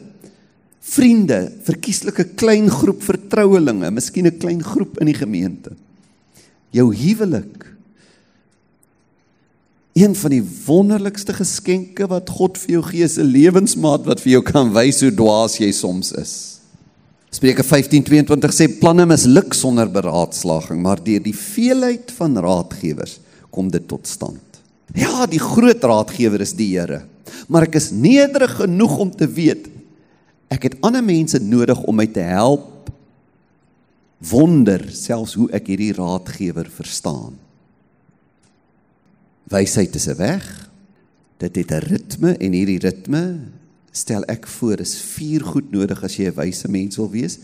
vriende, 0.81 1.53
verkieslike 1.65 2.37
klein 2.37 2.71
groep 2.71 3.03
vertrouelinge, 3.03 3.91
miskien 3.91 4.27
'n 4.27 4.39
klein 4.39 4.63
groep 4.63 5.01
in 5.01 5.07
die 5.07 5.19
gemeente. 5.19 5.73
Jou 6.71 6.95
huwelik. 6.95 7.76
Een 9.97 10.13
van 10.13 10.31
die 10.35 10.43
wonderlikste 10.67 11.33
geskenke 11.33 12.05
wat 12.11 12.29
God 12.37 12.59
vir 12.61 12.75
jou 12.75 12.83
gee 12.85 13.05
is 13.07 13.17
'n 13.17 13.33
lewensmaat 13.33 14.05
wat 14.05 14.21
vir 14.21 14.33
jou 14.33 14.43
kan 14.43 14.73
wys 14.73 15.01
hoe 15.01 15.11
dwaas 15.11 15.57
jy 15.57 15.73
soms 15.73 16.13
is. 16.13 16.61
Spreuke 17.31 17.65
15:22 17.65 18.53
sê 18.53 18.69
planne 18.79 19.07
misluk 19.07 19.55
sonder 19.55 19.89
beraadslaging, 19.89 20.83
maar 20.83 21.03
deur 21.03 21.23
die 21.23 21.35
veelheid 21.35 22.13
van 22.13 22.37
raadgewers 22.37 23.21
kom 23.51 23.71
dit 23.71 23.89
tot 23.89 24.07
stand. 24.07 24.43
Ja, 24.95 25.27
die 25.27 25.41
groot 25.41 25.83
raadgewer 25.83 26.41
is 26.41 26.53
die 26.53 26.79
Here. 26.79 27.05
Maar 27.49 27.63
ek 27.63 27.75
is 27.75 27.91
nederig 27.91 28.57
genoeg 28.57 28.99
om 28.99 29.11
te 29.11 29.27
weet 29.27 29.69
ek 30.49 30.63
het 30.63 30.77
ander 30.81 31.03
mense 31.03 31.39
nodig 31.39 31.83
om 31.83 31.97
my 31.97 32.07
te 32.07 32.21
help 32.21 32.91
wonder 34.31 34.85
selfs 34.93 35.35
hoe 35.35 35.51
ek 35.51 35.67
hierdie 35.67 35.93
raadgewer 35.93 36.69
verstaan. 36.71 37.46
Wysheid 39.47 39.95
is 39.95 40.09
'n 40.09 40.17
weg. 40.17 40.71
Dit 41.39 41.57
het 41.57 41.71
'n 41.71 41.87
ritme 41.87 42.37
en 42.37 42.53
hierdie 42.53 42.79
ritme 42.79 43.41
stel 43.91 44.25
ek 44.25 44.47
voor 44.47 44.81
is 44.81 45.01
vier 45.01 45.45
goed 45.45 45.71
nodig 45.71 46.03
as 46.03 46.17
jy 46.17 46.27
'n 46.27 46.35
wyse 46.35 46.69
mens 46.69 46.97
wil 46.97 47.11
wees. 47.11 47.39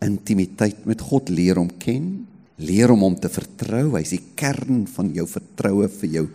Intimiteit 0.00 0.84
met 0.84 1.00
God, 1.00 1.28
leer 1.28 1.56
hom 1.56 1.70
ken, 1.78 2.26
leer 2.56 2.88
hom 2.88 3.02
om 3.02 3.20
te 3.20 3.28
vertrou. 3.28 3.96
Hy's 3.96 4.10
die 4.10 4.22
kern 4.34 4.86
van 4.86 5.12
jou 5.12 5.26
vertroue 5.26 5.88
vir 5.88 6.08
jou 6.08 6.28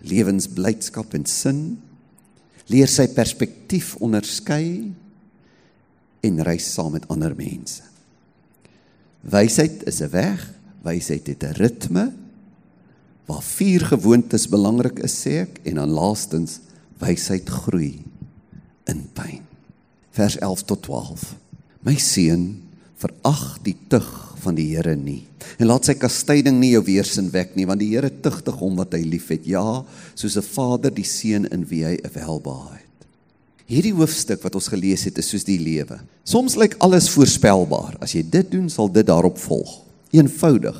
lewensblydskap 0.00 1.14
en 1.14 1.26
sin. 1.26 1.78
Leer 2.66 2.88
sy 2.88 3.06
perspektief 3.08 3.96
onderskei 3.96 4.92
en 6.20 6.42
reis 6.42 6.72
saam 6.72 6.92
met 6.92 7.08
ander 7.08 7.34
mense. 7.36 7.82
Wysheid 9.20 9.86
is 9.86 10.00
'n 10.00 10.10
weg, 10.10 10.54
wysheid 10.82 11.26
het 11.26 11.42
'n 11.42 11.52
ritme 11.52 12.12
waar 13.26 13.42
vier 13.42 13.84
gewoontes 13.88 14.48
belangrik 14.52 15.00
is 15.06 15.16
sê 15.24 15.44
ek 15.44 15.62
en 15.64 15.80
dan 15.80 15.94
laastens 15.96 16.60
wysheid 17.00 17.48
groei 17.48 18.04
in 18.90 19.04
pyn. 19.16 19.42
Vers 20.14 20.36
11 20.38 20.62
tot 20.68 20.82
12. 20.86 21.24
My 21.84 21.96
seun, 22.00 22.44
verag 23.00 23.58
die 23.64 23.76
tug 23.90 24.08
van 24.44 24.56
die 24.58 24.70
Here 24.74 24.94
nie. 24.96 25.24
En 25.58 25.68
laat 25.68 25.88
sy 25.88 25.96
kastyding 25.98 26.58
nie 26.60 26.74
jou 26.74 26.82
weersin 26.86 27.30
wek 27.32 27.54
nie, 27.56 27.66
want 27.68 27.82
die 27.82 27.90
Here 27.92 28.10
tugtig 28.24 28.56
hom 28.60 28.78
wat 28.80 28.94
hy 28.96 29.02
liefhet. 29.06 29.46
Ja, 29.48 29.84
soos 30.14 30.36
'n 30.36 30.44
vader 30.44 30.92
die 30.94 31.04
seun 31.04 31.46
in 31.46 31.64
wie 31.68 31.84
hy 31.84 31.96
welbehaag 32.14 32.78
het. 32.80 33.06
Hierdie 33.66 33.94
hoofstuk 33.96 34.42
wat 34.42 34.54
ons 34.54 34.68
gelees 34.68 35.04
het, 35.04 35.18
is 35.18 35.28
soos 35.28 35.44
die 35.44 35.58
lewe. 35.58 36.00
Soms 36.24 36.56
lyk 36.56 36.76
alles 36.80 37.08
voorspelbaar. 37.08 37.96
As 38.00 38.12
jy 38.12 38.22
dit 38.22 38.50
doen, 38.50 38.68
sal 38.68 38.92
dit 38.92 39.06
daarop 39.06 39.38
volg. 39.38 39.82
Eenvoudig. 40.12 40.76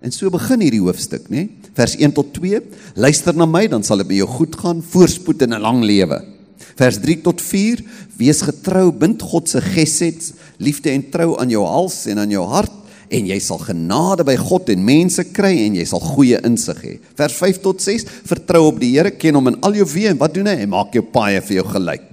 En 0.00 0.12
so 0.12 0.30
begin 0.30 0.60
hierdie 0.60 0.82
hoofstuk, 0.84 1.28
nê? 1.30 1.48
Vers 1.78 1.94
1 1.94 2.16
tot 2.16 2.32
2. 2.34 2.58
Luister 2.98 3.36
na 3.38 3.46
my, 3.46 3.68
dan 3.70 3.86
sal 3.86 4.02
dit 4.02 4.10
met 4.10 4.18
jou 4.18 4.28
goed 4.40 4.56
gaan, 4.58 4.82
voorspoed 4.82 5.46
en 5.46 5.54
'n 5.54 5.62
lang 5.62 5.84
lewe. 5.84 6.18
Vers 6.74 6.98
3 6.98 7.20
tot 7.22 7.40
4: 7.40 7.82
Wees 8.18 8.42
getrou, 8.42 8.90
bind 8.92 9.22
God 9.22 9.48
se 9.48 9.60
gesed, 9.60 10.32
liefde 10.58 10.90
en 10.90 11.10
trou 11.10 11.38
aan 11.38 11.50
jou 11.50 11.64
hals 11.64 12.06
en 12.06 12.18
aan 12.18 12.30
jou 12.30 12.46
hart 12.46 12.72
en 13.08 13.26
jy 13.26 13.38
sal 13.40 13.58
genade 13.58 14.24
by 14.24 14.36
God 14.36 14.68
en 14.68 14.84
mense 14.84 15.22
kry 15.32 15.54
en 15.64 15.78
jy 15.78 15.84
sal 15.84 16.00
goeie 16.00 16.40
insig 16.44 16.82
hê. 16.82 16.98
Vers 17.16 17.32
5 17.32 17.62
tot 17.62 17.80
6: 17.80 18.04
Vertrou 18.24 18.66
op 18.66 18.80
die 18.80 18.92
Here, 18.96 19.10
ken 19.10 19.34
hom 19.34 19.48
in 19.48 19.60
al 19.62 19.74
jou 19.74 19.86
weë 19.86 20.10
en 20.10 20.18
wat 20.18 20.34
doen 20.34 20.46
hy? 20.46 20.56
Hy 20.56 20.66
maak 20.66 20.92
jou 20.92 21.02
paaie 21.02 21.40
vir 21.40 21.62
jou 21.62 21.66
gelyk. 21.72 22.06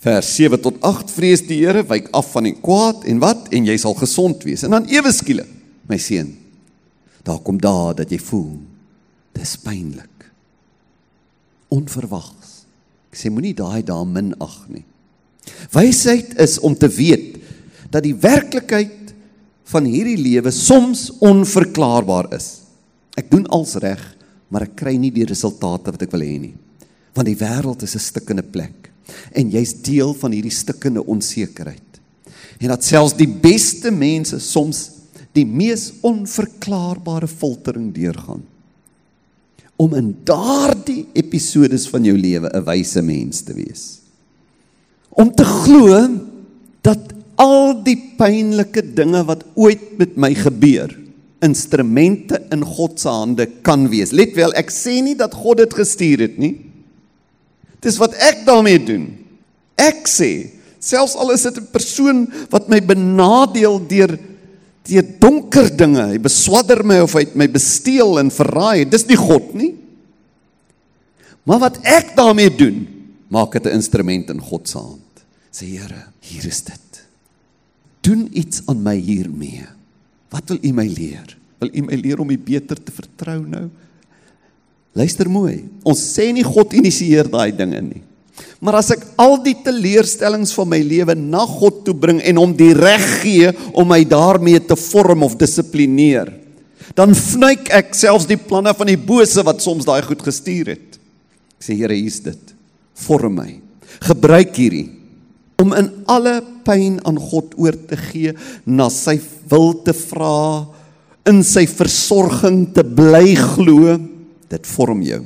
Vers 0.00 0.34
7 0.36 0.60
tot 0.62 0.80
8: 0.80 1.10
Vrees 1.10 1.42
die 1.42 1.60
Here, 1.66 1.82
wyk 1.82 2.08
af 2.12 2.32
van 2.32 2.44
die 2.44 2.56
kwaad 2.56 3.04
en 3.04 3.18
wat? 3.18 3.50
En 3.52 3.66
jy 3.66 3.76
sal 3.76 3.94
gesond 3.94 4.44
wees. 4.44 4.62
En 4.64 4.70
dan 4.70 4.88
ewe 4.88 5.12
skielik, 5.12 5.48
my 5.88 5.98
seun, 5.98 6.36
daar 7.24 7.40
kom 7.44 7.58
daar 7.60 7.94
dat 7.94 8.10
jy 8.10 8.18
voel 8.18 8.69
dis 9.36 9.56
pynlik. 9.62 10.26
Onverwags. 11.70 12.64
Ek 13.10 13.18
sê 13.18 13.30
moenie 13.32 13.56
daai 13.56 13.82
dae 13.86 14.06
minag 14.06 14.56
nie. 14.70 14.84
Wysheid 15.74 16.36
is 16.42 16.58
om 16.62 16.76
te 16.78 16.88
weet 16.90 17.38
dat 17.90 18.04
die 18.06 18.14
werklikheid 18.14 19.14
van 19.70 19.86
hierdie 19.86 20.18
lewe 20.18 20.52
soms 20.54 21.08
onverklaarbaar 21.22 22.30
is. 22.36 22.66
Ek 23.18 23.30
doen 23.30 23.46
als 23.54 23.76
reg, 23.82 24.02
maar 24.50 24.66
ek 24.66 24.76
kry 24.78 24.96
nie 24.98 25.12
die 25.14 25.26
resultate 25.26 25.94
wat 25.94 26.06
ek 26.06 26.14
wil 26.14 26.26
hê 26.26 26.36
nie. 26.42 26.54
Want 27.14 27.26
die 27.26 27.38
wêreld 27.38 27.82
is 27.82 27.96
'n 27.96 28.06
stikkende 28.06 28.46
plek 28.46 28.90
en 29.34 29.50
jy's 29.50 29.74
deel 29.82 30.14
van 30.14 30.32
hierdie 30.32 30.54
stikkende 30.54 31.02
onsekerheid. 31.02 32.00
En 32.60 32.68
dat 32.68 32.84
selfs 32.84 33.16
die 33.16 33.26
beste 33.26 33.90
mense 33.90 34.38
soms 34.38 34.90
die 35.32 35.46
mees 35.46 35.92
onverklaarbare 36.02 37.26
foltering 37.26 37.92
deurgaan 37.94 38.42
om 39.80 39.96
in 39.96 40.10
daardie 40.28 41.06
episodes 41.16 41.86
van 41.88 42.04
jou 42.04 42.16
lewe 42.16 42.48
'n 42.52 42.64
wyse 42.64 43.02
mens 43.02 43.40
te 43.40 43.54
wees. 43.56 44.00
Om 45.08 45.32
te 45.32 45.44
glo 45.44 45.88
dat 46.82 47.00
al 47.36 47.82
die 47.82 47.96
pynlike 48.18 48.82
dinge 48.94 49.24
wat 49.24 49.44
ooit 49.54 49.96
met 49.98 50.16
my 50.16 50.34
gebeur, 50.34 50.92
instrumente 51.40 52.42
in 52.52 52.62
God 52.64 53.00
se 53.00 53.08
hande 53.08 53.46
kan 53.64 53.88
wees. 53.88 54.12
Let 54.12 54.34
wel, 54.36 54.52
ek 54.52 54.70
sê 54.70 55.00
nie 55.02 55.16
dat 55.16 55.34
God 55.34 55.56
dit 55.56 55.74
gestuur 55.74 56.26
het 56.26 56.38
nie. 56.38 56.58
Dis 57.80 57.96
wat 57.96 58.12
ek 58.20 58.44
daarmee 58.44 58.78
doen. 58.84 59.06
Ek 59.80 60.04
sê, 60.08 60.52
selfs 60.78 61.16
al 61.16 61.32
is 61.32 61.42
dit 61.42 61.56
'n 61.56 61.72
persoon 61.72 62.28
wat 62.50 62.68
my 62.68 62.80
benadeel 62.80 63.80
deur 63.88 64.18
deur 64.88 65.06
donker 65.20 65.68
dinge, 65.76 66.06
hy 66.14 66.18
beswadder 66.22 66.82
my 66.86 67.00
of 67.04 67.14
hy 67.18 67.26
my 67.38 67.46
besteel 67.52 68.18
en 68.22 68.32
verraai. 68.32 68.86
Dis 68.88 69.06
nie 69.08 69.18
God 69.18 69.52
nie. 69.58 69.74
Maar 71.48 71.62
wat 71.66 71.78
ek 71.88 72.14
daarmee 72.16 72.52
doen, 72.52 72.86
maak 73.28 73.52
dit 73.52 73.66
'n 73.66 73.76
instrument 73.76 74.30
in 74.30 74.40
God 74.40 74.68
se 74.68 74.78
hand. 74.78 75.10
Sê 75.52 75.66
Here, 75.66 76.04
hier 76.20 76.46
is 76.46 76.62
dit. 76.62 77.06
Doen 78.00 78.28
iets 78.32 78.62
aan 78.66 78.82
my 78.82 78.96
hiermee. 78.96 79.66
Wat 80.30 80.48
wil 80.48 80.58
U 80.62 80.72
my 80.72 80.86
leer? 80.86 81.36
Wil 81.58 81.70
U 81.74 81.82
my 81.82 81.94
leer 81.94 82.20
om 82.20 82.30
U 82.30 82.38
beter 82.38 82.76
te 82.82 82.92
vertrou 82.92 83.46
nou? 83.46 83.68
Luister 84.92 85.28
mooi. 85.30 85.68
Ons 85.82 86.02
sê 86.18 86.32
nie 86.32 86.44
God 86.44 86.72
initieer 86.72 87.28
daai 87.30 87.52
dinge 87.54 87.80
nie. 87.80 88.02
Maar 88.60 88.80
as 88.80 88.90
ek 88.94 89.06
al 89.20 89.38
die 89.44 89.56
teleurstellings 89.64 90.52
van 90.56 90.68
my 90.72 90.80
lewe 90.84 91.16
na 91.16 91.46
God 91.48 91.82
toe 91.86 91.94
bring 91.96 92.20
en 92.20 92.40
hom 92.40 92.52
die 92.56 92.72
reg 92.76 93.06
gee 93.22 93.52
om 93.72 93.88
my 93.90 94.02
daarmee 94.08 94.60
te 94.64 94.76
vorm 94.78 95.24
of 95.26 95.38
dissiplineer, 95.40 96.32
dan 96.98 97.14
vnuik 97.14 97.70
ek 97.74 97.94
selfs 97.96 98.28
die 98.28 98.38
planne 98.40 98.74
van 98.76 98.90
die 98.90 98.98
bose 98.98 99.44
wat 99.46 99.62
soms 99.62 99.86
daai 99.88 100.02
goed 100.04 100.22
gestuur 100.26 100.74
het. 100.74 100.98
Ek 101.60 101.68
sê 101.68 101.76
Here, 101.78 101.94
hier's 101.94 102.20
dit. 102.24 102.56
Vorm 103.06 103.38
my. 103.38 103.50
Gebruik 104.04 104.56
hierdie 104.58 104.88
om 105.60 105.74
in 105.76 105.90
alle 106.08 106.38
pyn 106.64 106.98
aan 107.04 107.18
God 107.20 107.52
oor 107.60 107.76
te 107.88 107.98
gee, 108.00 108.32
na 108.64 108.88
sy 108.92 109.18
wil 109.50 109.74
te 109.84 109.92
vra, 109.96 110.64
in 111.28 111.42
sy 111.44 111.66
versorging 111.68 112.62
te 112.74 112.84
bly 112.84 113.34
glo. 113.36 113.98
Dit 114.50 114.66
vorm 114.72 115.02
jou. 115.04 115.20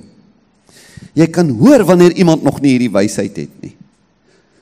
Jy 1.14 1.26
kan 1.30 1.50
hoor 1.60 1.84
wanneer 1.86 2.12
iemand 2.18 2.42
nog 2.42 2.60
nie 2.60 2.74
hierdie 2.74 2.92
wysheid 2.92 3.36
het 3.36 3.62
nie. 3.62 3.74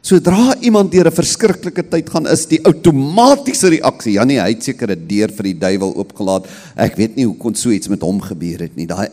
Sodra 0.02 0.56
iemand 0.60 0.90
deur 0.90 1.06
'n 1.06 1.14
verskriklike 1.14 1.88
tyd 1.88 2.10
gaan, 2.10 2.26
is 2.26 2.46
die 2.46 2.60
outomatiese 2.64 3.68
reaksie, 3.68 4.12
ja 4.14 4.24
nee, 4.24 4.40
hy 4.40 4.50
het 4.50 4.64
seker 4.64 4.90
'n 4.90 5.06
deur 5.06 5.30
vir 5.30 5.44
die 5.44 5.58
duiwel 5.58 5.94
oopgelaat. 5.96 6.46
Ek 6.76 6.96
weet 6.96 7.16
nie 7.16 7.24
hoe 7.24 7.36
kon 7.36 7.54
so 7.54 7.70
iets 7.70 7.88
met 7.88 8.02
hom 8.02 8.20
gebeur 8.20 8.58
het 8.58 8.76
nie. 8.76 8.86
Daai 8.86 9.08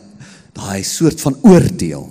daai 0.52 0.82
soort 0.82 1.20
van 1.20 1.36
oordeel. 1.42 2.10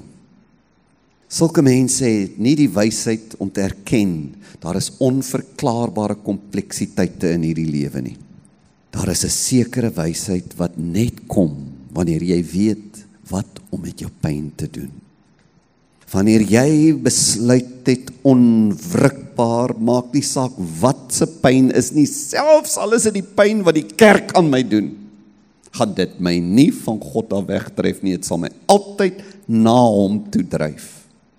Sulke 1.28 1.62
mense 1.62 2.06
het 2.06 2.40
nie 2.40 2.56
die 2.56 2.70
wysheid 2.70 3.36
om 3.38 3.52
te 3.52 3.62
erken 3.62 4.36
daar 4.60 4.76
is 4.76 4.92
onverklaarbare 5.00 6.18
kompleksiteite 6.24 7.32
in 7.36 7.46
hierdie 7.48 7.70
lewe 7.70 8.02
nie. 8.02 8.18
Daar 8.92 9.10
is 9.10 9.24
'n 9.24 9.30
sekere 9.30 9.92
wysheid 9.92 10.58
wat 10.58 10.78
net 10.78 11.28
kom 11.28 11.56
wanneer 11.94 12.24
jy 12.24 12.44
weet 12.44 13.06
wat 13.30 13.62
om 13.70 13.82
met 13.82 14.00
jou 14.00 14.10
pyn 14.22 14.52
te 14.56 14.68
doen. 14.68 14.92
Wanneer 16.10 16.42
jy 16.42 16.94
besluit 17.06 17.86
het 17.86 18.08
onwrikbaar, 18.26 19.76
maak 19.78 20.14
nie 20.16 20.26
saak 20.26 20.56
wat 20.82 21.12
se 21.14 21.28
pyn 21.44 21.70
is 21.78 21.92
nie, 21.94 22.08
selfs 22.10 22.80
al 22.82 22.96
is 22.98 23.06
dit 23.10 23.20
die 23.20 23.26
pyn 23.38 23.62
wat 23.66 23.78
die 23.78 23.86
kerk 23.86 24.34
aan 24.38 24.50
my 24.50 24.64
doen, 24.66 24.90
gaan 25.78 25.94
dit 25.98 26.16
my 26.18 26.34
nie 26.42 26.72
van 26.74 26.98
God 27.02 27.34
af 27.38 27.46
wegdryf 27.50 28.02
nie, 28.02 28.18
dit 28.18 28.26
sal 28.26 28.42
my 28.42 28.50
altyd 28.72 29.22
na 29.46 29.78
hom 29.78 30.24
toe 30.34 30.44
dryf. 30.50 30.96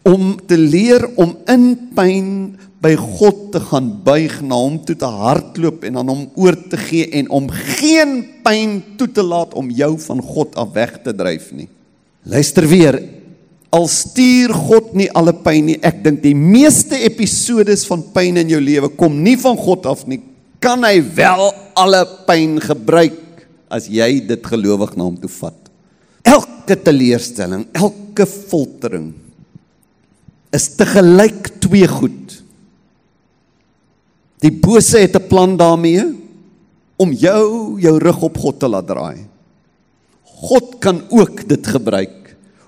Om 0.07 0.37
te 0.49 0.57
leer 0.57 1.05
om 1.21 1.35
in 1.51 1.67
pyn 1.97 2.31
by 2.81 2.95
God 2.97 3.51
te 3.53 3.61
gaan 3.61 3.91
buig 4.07 4.39
na 4.47 4.57
hom 4.57 4.79
toe 4.87 4.97
te 4.97 5.09
hardloop 5.11 5.83
en 5.85 5.99
aan 6.01 6.13
hom 6.15 6.23
oor 6.41 6.57
te 6.71 6.79
gee 6.81 7.11
en 7.21 7.29
om 7.37 7.51
geen 7.51 8.21
pyn 8.47 8.79
toe 8.97 9.11
te 9.13 9.25
laat 9.27 9.53
om 9.59 9.69
jou 9.75 9.93
van 10.07 10.23
God 10.25 10.55
af 10.63 10.73
weg 10.79 10.95
te 11.05 11.13
dryf 11.17 11.51
nie. 11.53 11.69
Luister 12.25 12.65
weer, 12.71 12.97
Al 13.71 13.87
stuur 13.87 14.53
God 14.67 14.95
nie 14.99 15.07
alle 15.15 15.33
pyn 15.45 15.69
nie. 15.69 15.79
Ek 15.83 16.03
dink 16.03 16.23
die 16.25 16.35
meeste 16.35 16.99
episodes 17.07 17.85
van 17.87 18.03
pyn 18.15 18.41
in 18.43 18.51
jou 18.51 18.61
lewe 18.63 18.91
kom 18.99 19.21
nie 19.23 19.37
van 19.39 19.59
God 19.59 19.87
af 19.87 20.07
nie. 20.11 20.19
Kan 20.61 20.85
hy 20.85 20.99
wel 21.01 21.47
alle 21.79 22.03
pyn 22.27 22.59
gebruik 22.61 23.47
as 23.71 23.87
jy 23.89 24.27
dit 24.27 24.51
gelowig 24.51 24.97
na 24.99 25.07
hom 25.07 25.17
toe 25.21 25.31
vat? 25.31 25.71
Elke 26.27 26.77
teleurstelling, 26.77 27.69
elke 27.73 28.27
foltering 28.27 29.13
is 30.51 30.67
te 30.75 30.87
gelyk 30.89 31.53
twee 31.63 31.87
goed. 31.87 32.41
Die 34.43 34.51
bose 34.51 34.99
het 34.99 35.15
'n 35.15 35.29
plan 35.29 35.57
daarmee 35.57 36.03
om 36.97 37.13
jou 37.13 37.79
jou 37.81 37.99
rug 37.99 38.23
op 38.23 38.39
God 38.39 38.59
te 38.61 38.69
laat 38.69 38.87
draai. 38.87 39.27
God 40.25 40.81
kan 40.81 41.03
ook 41.11 41.49
dit 41.49 41.67
gebruik 41.67 42.20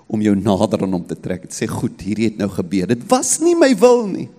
om 0.07 0.21
jou 0.21 0.35
nader 0.35 0.83
aan 0.85 0.93
hom 0.93 1.05
te 1.07 1.17
trek. 1.19 1.47
Dit 1.47 1.55
sê 1.55 1.67
goed, 1.69 1.99
hierdie 2.01 2.31
het 2.31 2.39
nou 2.41 2.49
gebeur. 2.51 2.87
Dit 2.87 3.05
was 3.11 3.39
nie 3.43 3.55
my 3.55 3.73
wil 3.79 4.07
nie. 4.07 4.29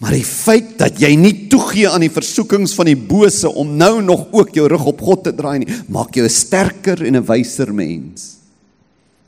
Maar 0.00 0.16
die 0.16 0.24
feit 0.24 0.78
dat 0.80 0.96
jy 1.00 1.10
nie 1.20 1.34
toegee 1.52 1.88
aan 1.90 2.00
die 2.00 2.12
versoekings 2.12 2.72
van 2.76 2.88
die 2.88 2.96
bose 2.96 3.50
om 3.52 3.74
nou 3.76 4.00
nog 4.00 4.30
ook 4.32 4.54
jou 4.56 4.64
rug 4.72 4.86
op 4.94 5.02
God 5.04 5.26
te 5.26 5.32
draai 5.36 5.58
nie, 5.60 5.68
maak 5.92 6.16
jou 6.16 6.24
'n 6.24 6.32
sterker 6.32 7.04
en 7.04 7.16
'n 7.16 7.26
wyser 7.26 7.74
mens. 7.74 8.36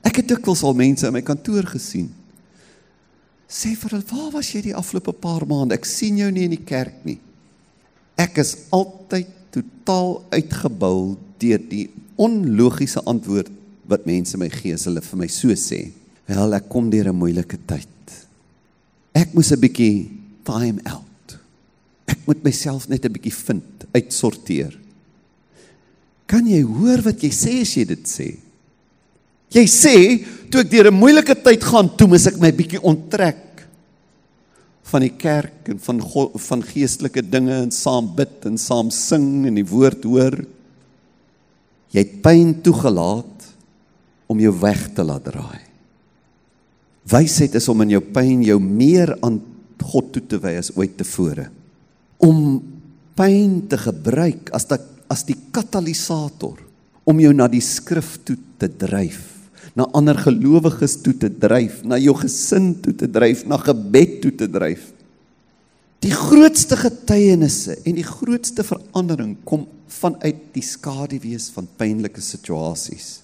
Ek 0.03 0.17
het 0.17 0.29
dikwels 0.29 0.63
al 0.63 0.75
mense 0.75 1.07
in 1.07 1.13
my 1.13 1.23
kantoor 1.23 1.63
gesien. 1.63 2.11
Sê 3.49 3.77
vir 3.77 3.91
hulle, 3.91 4.05
"Waar 4.11 4.33
was 4.33 4.53
jy 4.53 4.63
die 4.63 4.75
afgelope 4.75 5.13
paar 5.13 5.47
maande? 5.47 5.75
Ek 5.75 5.85
sien 5.85 6.17
jou 6.17 6.31
nie 6.31 6.45
in 6.45 6.51
die 6.51 6.65
kerk 6.65 7.05
nie." 7.05 7.19
Ek 8.17 8.39
is 8.39 8.57
altyd 8.71 9.27
totaal 9.51 10.25
uitgebou 10.31 11.17
deur 11.39 11.59
die 11.59 11.91
onlogiese 12.17 13.03
antwoord 13.05 13.51
wat 13.89 14.07
mense 14.07 14.39
my 14.39 14.49
gee 14.53 14.75
as 14.75 14.87
hulle 14.89 15.03
vir 15.03 15.19
my 15.19 15.29
so 15.29 15.55
sê. 15.59 15.91
Wel, 16.29 16.55
ek 16.55 16.69
kom 16.69 16.91
deur 16.91 17.09
'n 17.11 17.19
moeilike 17.19 17.59
tyd. 17.67 17.89
Ek 19.15 19.35
moes 19.35 19.53
'n 19.53 19.61
bietjie 19.61 20.11
time 20.45 20.81
out. 20.85 21.39
Ek 22.07 22.19
moet 22.27 22.43
myself 22.45 22.89
net 22.89 23.05
'n 23.05 23.13
bietjie 23.13 23.35
vind, 23.35 23.85
uitsorteer. 23.95 24.79
Kan 26.27 26.47
jy 26.47 26.63
hoor 26.63 27.03
wat 27.03 27.21
jy 27.23 27.31
sê 27.31 27.61
as 27.61 27.75
jy 27.77 27.85
dit 27.85 28.05
sê? 28.09 28.37
Jy 29.53 29.67
sê 29.69 29.97
toe 30.51 30.63
ek 30.63 30.71
deur 30.71 30.91
'n 30.91 30.95
moeilike 30.95 31.35
tyd 31.35 31.63
gaan, 31.63 31.89
toe 31.97 32.09
moet 32.09 32.27
ek 32.27 32.41
my 32.41 32.51
bietjie 32.53 32.81
onttrek 32.81 33.69
van 34.93 35.01
die 35.01 35.17
kerk 35.17 35.69
en 35.73 35.79
van 35.79 36.01
God, 36.01 36.37
van 36.37 36.63
geestelike 36.63 37.23
dinge 37.23 37.55
en 37.55 37.71
saam 37.71 38.15
bid 38.17 38.45
en 38.45 38.59
saam 38.59 38.91
sing 38.91 39.47
en 39.49 39.55
die 39.55 39.67
woord 39.67 40.05
hoor. 40.05 40.37
Jy 41.93 42.01
het 42.01 42.23
pyn 42.25 42.63
toegelaat 42.65 43.32
om 44.31 44.41
jou 44.41 44.53
weg 44.61 44.89
te 44.95 45.05
laat 45.07 45.25
draai. 45.27 45.61
Wysheid 47.11 47.55
is 47.59 47.69
om 47.69 47.83
in 47.83 47.97
jou 47.97 48.03
pyn 48.15 48.45
jou 48.47 48.59
meer 48.63 49.17
aan 49.21 49.41
God 49.83 50.13
toe 50.15 50.23
te 50.31 50.39
wy 50.39 50.55
as 50.61 50.71
ooit 50.79 50.95
tevore. 51.01 51.49
Om 52.23 52.61
pyn 53.19 53.57
te 53.69 53.79
gebruik 53.81 54.53
as 54.55 54.69
dat 54.71 54.87
as 55.13 55.27
die 55.29 55.37
katalisator 55.53 56.57
om 57.05 57.19
jou 57.21 57.33
na 57.35 57.49
die 57.51 57.61
skrif 57.65 58.15
toe 58.25 58.39
te 58.63 58.71
dryf, 58.71 59.21
na 59.77 59.89
ander 59.97 60.17
gelowiges 60.17 60.99
toe 61.05 61.15
te 61.19 61.29
dryf, 61.29 61.83
na 61.85 61.99
jou 62.01 62.15
gesin 62.21 62.73
toe 62.81 62.95
te 62.97 63.09
dryf, 63.11 63.43
na 63.49 63.59
gebed 63.61 64.21
toe 64.23 64.33
te 64.39 64.49
dryf. 64.49 64.91
Die 66.03 66.15
grootste 66.15 66.79
getuienisse 66.79 67.77
en 67.87 67.99
die 67.99 68.07
grootste 68.07 68.65
verandering 68.67 69.37
kom 69.47 69.67
vanuit 70.01 70.41
die 70.55 70.65
skaduwees 70.67 71.51
van 71.55 71.69
pynlike 71.79 72.23
situasies. 72.25 73.22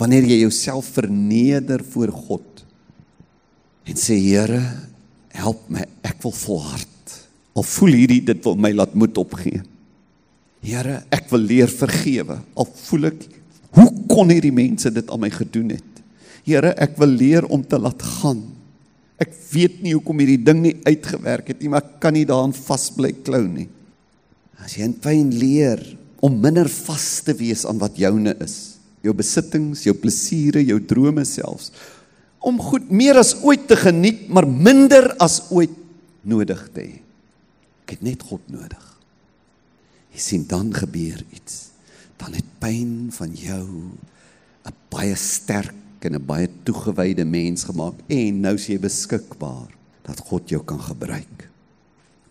Wanneer 0.00 0.26
jy 0.26 0.40
jouself 0.42 0.90
verneder 0.96 1.84
voor 1.94 2.10
God 2.10 2.64
en 3.84 3.98
sê 4.00 4.16
Here, 4.16 4.62
help 5.36 5.66
my, 5.68 5.84
ek 6.06 6.22
wil 6.24 6.32
volhard. 6.32 7.16
Al 7.54 7.66
voel 7.68 7.98
hierdie 8.00 8.22
dit 8.24 8.40
wil 8.46 8.56
my 8.58 8.70
laat 8.74 8.94
moed 8.96 9.18
opgee. 9.20 9.60
Here, 10.64 11.02
ek 11.12 11.28
wil 11.30 11.44
leer 11.44 11.68
vergewe. 11.68 12.38
Al 12.56 12.68
voel 12.86 13.10
ek 13.12 13.26
hoe 13.74 13.90
kon 14.08 14.30
hierdie 14.30 14.54
mense 14.54 14.90
dit 14.94 15.08
aan 15.10 15.20
my 15.20 15.30
gedoen 15.34 15.74
het? 15.74 16.02
Here, 16.46 16.72
ek 16.80 16.96
wil 17.00 17.12
leer 17.12 17.46
om 17.52 17.62
te 17.66 17.78
laat 17.80 18.02
gaan. 18.20 18.42
Ek 19.20 19.32
weet 19.52 19.80
nie 19.82 19.94
hoekom 19.94 20.20
hierdie 20.22 20.40
ding 20.42 20.60
nie 20.62 20.74
uitgewerk 20.86 21.52
het 21.52 21.60
nie, 21.62 21.70
maar 21.70 21.84
ek 21.84 21.98
kan 22.02 22.14
nie 22.16 22.26
daaraan 22.28 22.54
vasbly 22.56 23.12
klou 23.26 23.42
nie. 23.46 23.68
As 24.62 24.76
jy 24.78 24.86
in 24.88 24.96
pyn 24.96 25.30
leer 25.34 25.82
om 26.24 26.38
minder 26.40 26.70
vas 26.70 27.08
te 27.26 27.34
wees 27.36 27.64
aan 27.68 27.80
wat 27.82 27.98
joune 28.00 28.34
is, 28.42 28.73
jou 29.04 29.14
besittings, 29.16 29.84
jou 29.84 29.94
plesiere, 29.98 30.62
jou 30.64 30.80
drome 30.80 31.24
selfs, 31.28 31.70
om 32.44 32.58
goed 32.60 32.90
meer 32.92 33.16
as 33.20 33.34
ooit 33.44 33.68
te 33.68 33.76
geniet, 33.76 34.26
maar 34.28 34.46
minder 34.48 35.12
as 35.22 35.40
ooit 35.54 35.72
nodig 36.28 36.60
te 36.74 36.82
hê. 36.82 36.98
Ek 37.84 37.96
het 37.96 38.04
net 38.04 38.24
God 38.24 38.44
nodig. 38.52 38.82
Jy 40.14 40.20
sien 40.22 40.44
dan 40.48 40.70
gebeur 40.72 41.20
iets. 41.34 41.74
Dan 42.20 42.36
het 42.36 42.46
pyn 42.62 43.10
van 43.12 43.32
jou 43.34 43.66
'n 44.64 44.76
baie 44.88 45.16
sterk 45.16 45.74
en 46.00 46.14
'n 46.14 46.26
baie 46.26 46.48
toegewyde 46.64 47.24
mens 47.24 47.64
gemaak 47.64 47.94
en 48.08 48.40
nou 48.40 48.54
is 48.54 48.66
jy 48.66 48.78
beskikbaar 48.78 49.68
dat 50.02 50.20
God 50.20 50.48
jou 50.48 50.62
kan 50.64 50.80
gebruik. 50.80 51.50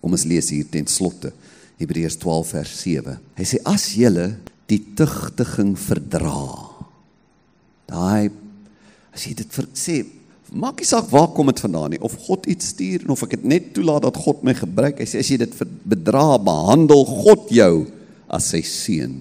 Kom 0.01 0.11
ons 0.11 0.23
lees 0.23 0.49
hier 0.49 0.65
ten 0.69 0.87
slotte 0.87 1.33
Hebreërs 1.77 2.17
12 2.17 2.47
vers 2.47 2.81
7. 2.81 3.19
Hy 3.35 3.43
sê 3.43 3.57
as 3.65 3.93
julle 3.93 4.37
die 4.71 4.79
tugtiging 4.97 5.73
verdra. 5.79 6.43
Daai 7.89 8.31
as 9.13 9.27
jy 9.27 9.35
dit 9.37 9.49
vir, 9.53 9.67
sê 9.77 9.97
maak 10.53 10.79
nie 10.81 10.87
saak 10.87 11.09
waar 11.13 11.31
kom 11.33 11.49
dit 11.49 11.61
vandaan 11.61 11.95
nie 11.95 12.01
of 12.05 12.15
God 12.27 12.47
iets 12.49 12.71
stuur 12.73 13.05
en 13.05 13.13
of 13.13 13.23
ek 13.25 13.35
dit 13.35 13.45
net 13.49 13.69
toelaat 13.75 14.05
dat 14.05 14.17
God 14.21 14.41
my 14.45 14.55
gebruik. 14.57 15.01
Hy 15.01 15.07
sê 15.09 15.21
as 15.21 15.29
jy 15.29 15.39
dit 15.41 15.53
bedra, 15.89 16.37
behandel 16.41 17.05
God 17.09 17.51
jou 17.53 17.75
as 18.33 18.49
sy 18.53 18.63
seun. 18.65 19.19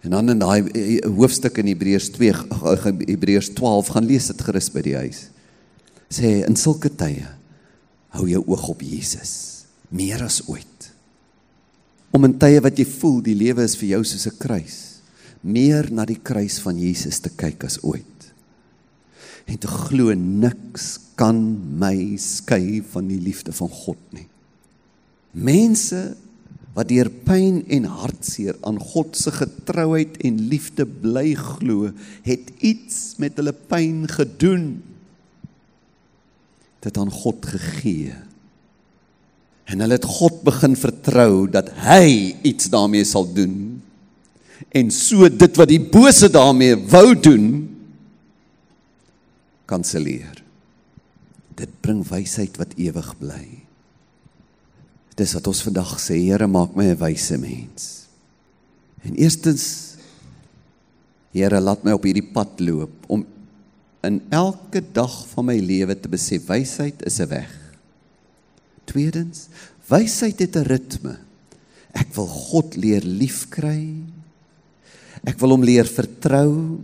En 0.00 0.16
dan 0.16 0.32
in 0.32 0.40
daai 0.40 0.64
eh, 0.72 0.96
eh, 0.96 1.08
hoofstuk 1.12 1.60
in 1.60 1.68
Hebreërs 1.68 2.08
2 2.16 2.32
Hebreërs 3.10 3.52
12 3.58 3.92
gaan 3.92 4.08
lees 4.08 4.30
dit 4.32 4.46
gerus 4.46 4.70
by 4.72 4.84
die 4.86 4.96
huis. 4.96 5.26
Sê 6.10 6.40
in 6.46 6.56
sulke 6.56 6.88
tye 6.88 7.26
hou 8.16 8.26
jou 8.28 8.40
oog 8.46 8.70
op 8.72 8.80
Jesus 8.82 9.66
meer 9.92 10.22
as 10.24 10.40
ooit. 10.48 10.89
Om 12.10 12.26
in 12.26 12.38
tye 12.42 12.58
wat 12.62 12.78
jy 12.78 12.86
voel 12.90 13.20
die 13.22 13.36
lewe 13.38 13.62
is 13.66 13.76
vir 13.78 13.94
jou 13.94 14.02
soos 14.04 14.26
'n 14.26 14.38
kruis, 14.38 14.78
meer 15.42 15.90
na 15.90 16.04
die 16.04 16.18
kruis 16.18 16.58
van 16.58 16.78
Jesus 16.78 17.20
te 17.20 17.30
kyk 17.30 17.64
as 17.64 17.78
ooit. 17.82 18.32
En 19.46 19.58
te 19.58 19.68
glo 19.68 20.14
niks 20.14 20.98
kan 21.16 21.38
my 21.78 22.16
skei 22.16 22.82
van 22.82 23.08
die 23.08 23.20
liefde 23.20 23.52
van 23.52 23.68
God 23.68 23.98
nie. 24.12 24.26
Mense 25.32 26.16
wat 26.74 26.88
deur 26.88 27.10
pyn 27.10 27.64
en 27.68 27.84
hartseer 27.84 28.56
aan 28.62 28.78
God 28.78 29.16
se 29.16 29.30
getrouheid 29.34 30.16
en 30.22 30.48
liefde 30.48 30.86
bly 30.86 31.34
glo, 31.34 31.90
het 32.22 32.50
iets 32.60 33.16
met 33.18 33.36
hulle 33.36 33.52
pyn 33.52 34.06
gedoen. 34.08 34.82
Dit 36.80 36.96
aan 36.96 37.10
God 37.10 37.46
gegee. 37.46 38.14
En 39.70 39.82
hulle 39.84 39.98
het 39.98 40.06
God 40.08 40.40
begin 40.46 40.74
vertrou 40.78 41.46
dat 41.50 41.70
hy 41.86 42.34
iets 42.46 42.70
daarmee 42.72 43.06
sal 43.06 43.28
doen. 43.30 43.78
En 44.74 44.90
so 44.90 45.28
dit 45.30 45.58
wat 45.58 45.70
die 45.70 45.82
bose 45.82 46.30
daarmee 46.32 46.76
wou 46.90 47.14
doen, 47.14 47.46
kanselleer. 49.70 50.42
Dit 51.54 51.72
bring 51.84 52.02
wysheid 52.08 52.58
wat 52.58 52.74
ewig 52.80 53.10
bly. 53.20 53.44
Dis 55.20 55.34
wat 55.36 55.46
ons 55.50 55.62
vandag 55.62 55.94
sê, 56.00 56.16
Here, 56.18 56.46
maak 56.46 56.74
my 56.74 56.90
'n 56.90 56.98
wyse 56.98 57.38
mens. 57.38 58.06
En 59.04 59.14
eerstens 59.14 59.96
Here, 61.32 61.60
laat 61.60 61.84
my 61.84 61.92
op 61.92 62.02
hierdie 62.02 62.26
pad 62.32 62.58
loop 62.58 62.90
om 63.06 63.24
in 64.02 64.22
elke 64.30 64.82
dag 64.92 65.12
van 65.28 65.44
my 65.44 65.58
lewe 65.60 65.94
te 65.94 66.08
besef 66.08 66.46
wysheid 66.46 67.06
is 67.06 67.20
'n 67.20 67.28
weg. 67.28 67.59
Tweedens, 68.90 69.46
wysheid 69.90 70.38
het 70.42 70.56
'n 70.56 70.66
ritme. 70.66 71.18
Ek 71.94 72.14
wil 72.14 72.26
God 72.26 72.76
leer 72.76 73.02
liefkry. 73.02 74.02
Ek 75.24 75.38
wil 75.38 75.50
hom 75.50 75.64
leer 75.64 75.86
vertrou. 75.86 76.78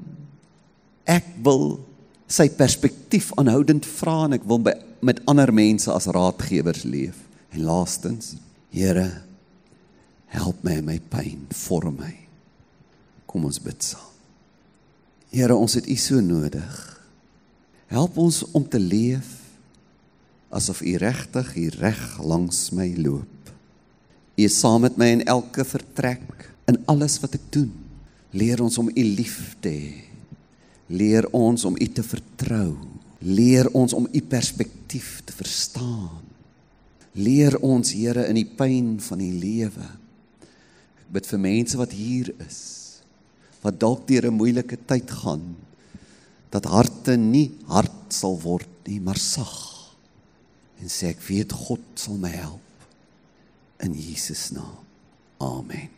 Ek 1.07 1.27
wil 1.43 1.81
sy 2.27 2.49
perspektief 2.49 3.31
aanhoudend 3.39 3.87
vra 3.87 4.25
en 4.27 4.33
ek 4.33 4.45
wil 4.45 4.59
by 4.59 4.75
met 5.01 5.23
ander 5.27 5.53
mense 5.53 5.91
as 5.93 6.07
raadgewers 6.07 6.83
leef. 6.85 7.17
En 7.51 7.63
laastens, 7.63 8.37
Here, 8.71 9.23
help 10.27 10.63
my 10.63 10.73
in 10.73 10.85
my 10.85 10.99
pyn, 10.99 11.47
vorm 11.49 11.97
my. 11.97 12.13
Kom 13.27 13.47
ons 13.49 13.61
bid 13.63 13.81
saam. 13.83 14.13
Here, 15.31 15.57
ons 15.57 15.79
het 15.79 15.89
U 15.89 15.97
so 15.97 16.21
nodig. 16.21 17.01
Help 17.89 18.19
ons 18.19 18.43
om 18.53 18.69
te 18.69 18.79
leef 18.79 19.46
asof 20.51 20.83
U 20.83 20.97
regtig 21.01 21.53
hier 21.55 21.75
reg 21.81 22.03
langs 22.23 22.71
my 22.77 22.89
loop. 22.97 23.51
U 24.37 24.43
is 24.45 24.59
saam 24.61 24.85
met 24.85 24.99
my 25.01 25.09
in 25.17 25.25
elke 25.25 25.65
vertrek, 25.65 26.51
in 26.69 26.79
alles 26.91 27.19
wat 27.23 27.35
ek 27.39 27.47
doen. 27.55 27.73
Leer 28.37 28.61
ons 28.61 28.79
om 28.79 28.91
U 28.91 29.05
lief 29.05 29.57
te 29.65 29.73
hê. 29.73 29.93
Leer 30.93 31.27
ons 31.35 31.65
om 31.67 31.75
U 31.75 31.87
te 31.89 32.05
vertrou. 32.05 32.77
Leer 33.25 33.71
ons 33.75 33.95
om 33.97 34.07
U 34.07 34.23
perspektief 34.29 35.23
te 35.27 35.35
verstaan. 35.35 36.23
Leer 37.17 37.57
ons 37.65 37.95
Here 37.97 38.27
in 38.29 38.37
die 38.37 38.49
pyn 38.59 38.97
van 39.01 39.23
die 39.23 39.33
lewe. 39.33 39.87
Ek 41.01 41.09
bid 41.17 41.31
vir 41.31 41.43
mense 41.43 41.79
wat 41.81 41.95
hier 41.97 42.35
is 42.45 42.61
wat 43.67 43.81
dalk 43.83 44.05
deur 44.07 44.29
'n 44.31 44.39
moeilike 44.39 44.79
tyd 44.87 45.11
gaan 45.11 45.57
dat 46.55 46.69
harte 46.71 47.17
nie 47.17 47.51
hard 47.67 48.15
sal 48.15 48.39
word 48.39 48.71
nie, 48.87 49.01
maar 49.01 49.19
sag. 49.19 49.66
En 50.83 50.93
sê 50.93 51.13
ek 51.15 51.23
weet 51.29 51.57
God 51.57 51.85
sal 51.97 52.21
my 52.21 52.33
help 52.35 52.61
in 53.81 53.97
Jesus 53.97 54.51
naam. 54.57 54.85
Amen. 55.41 55.96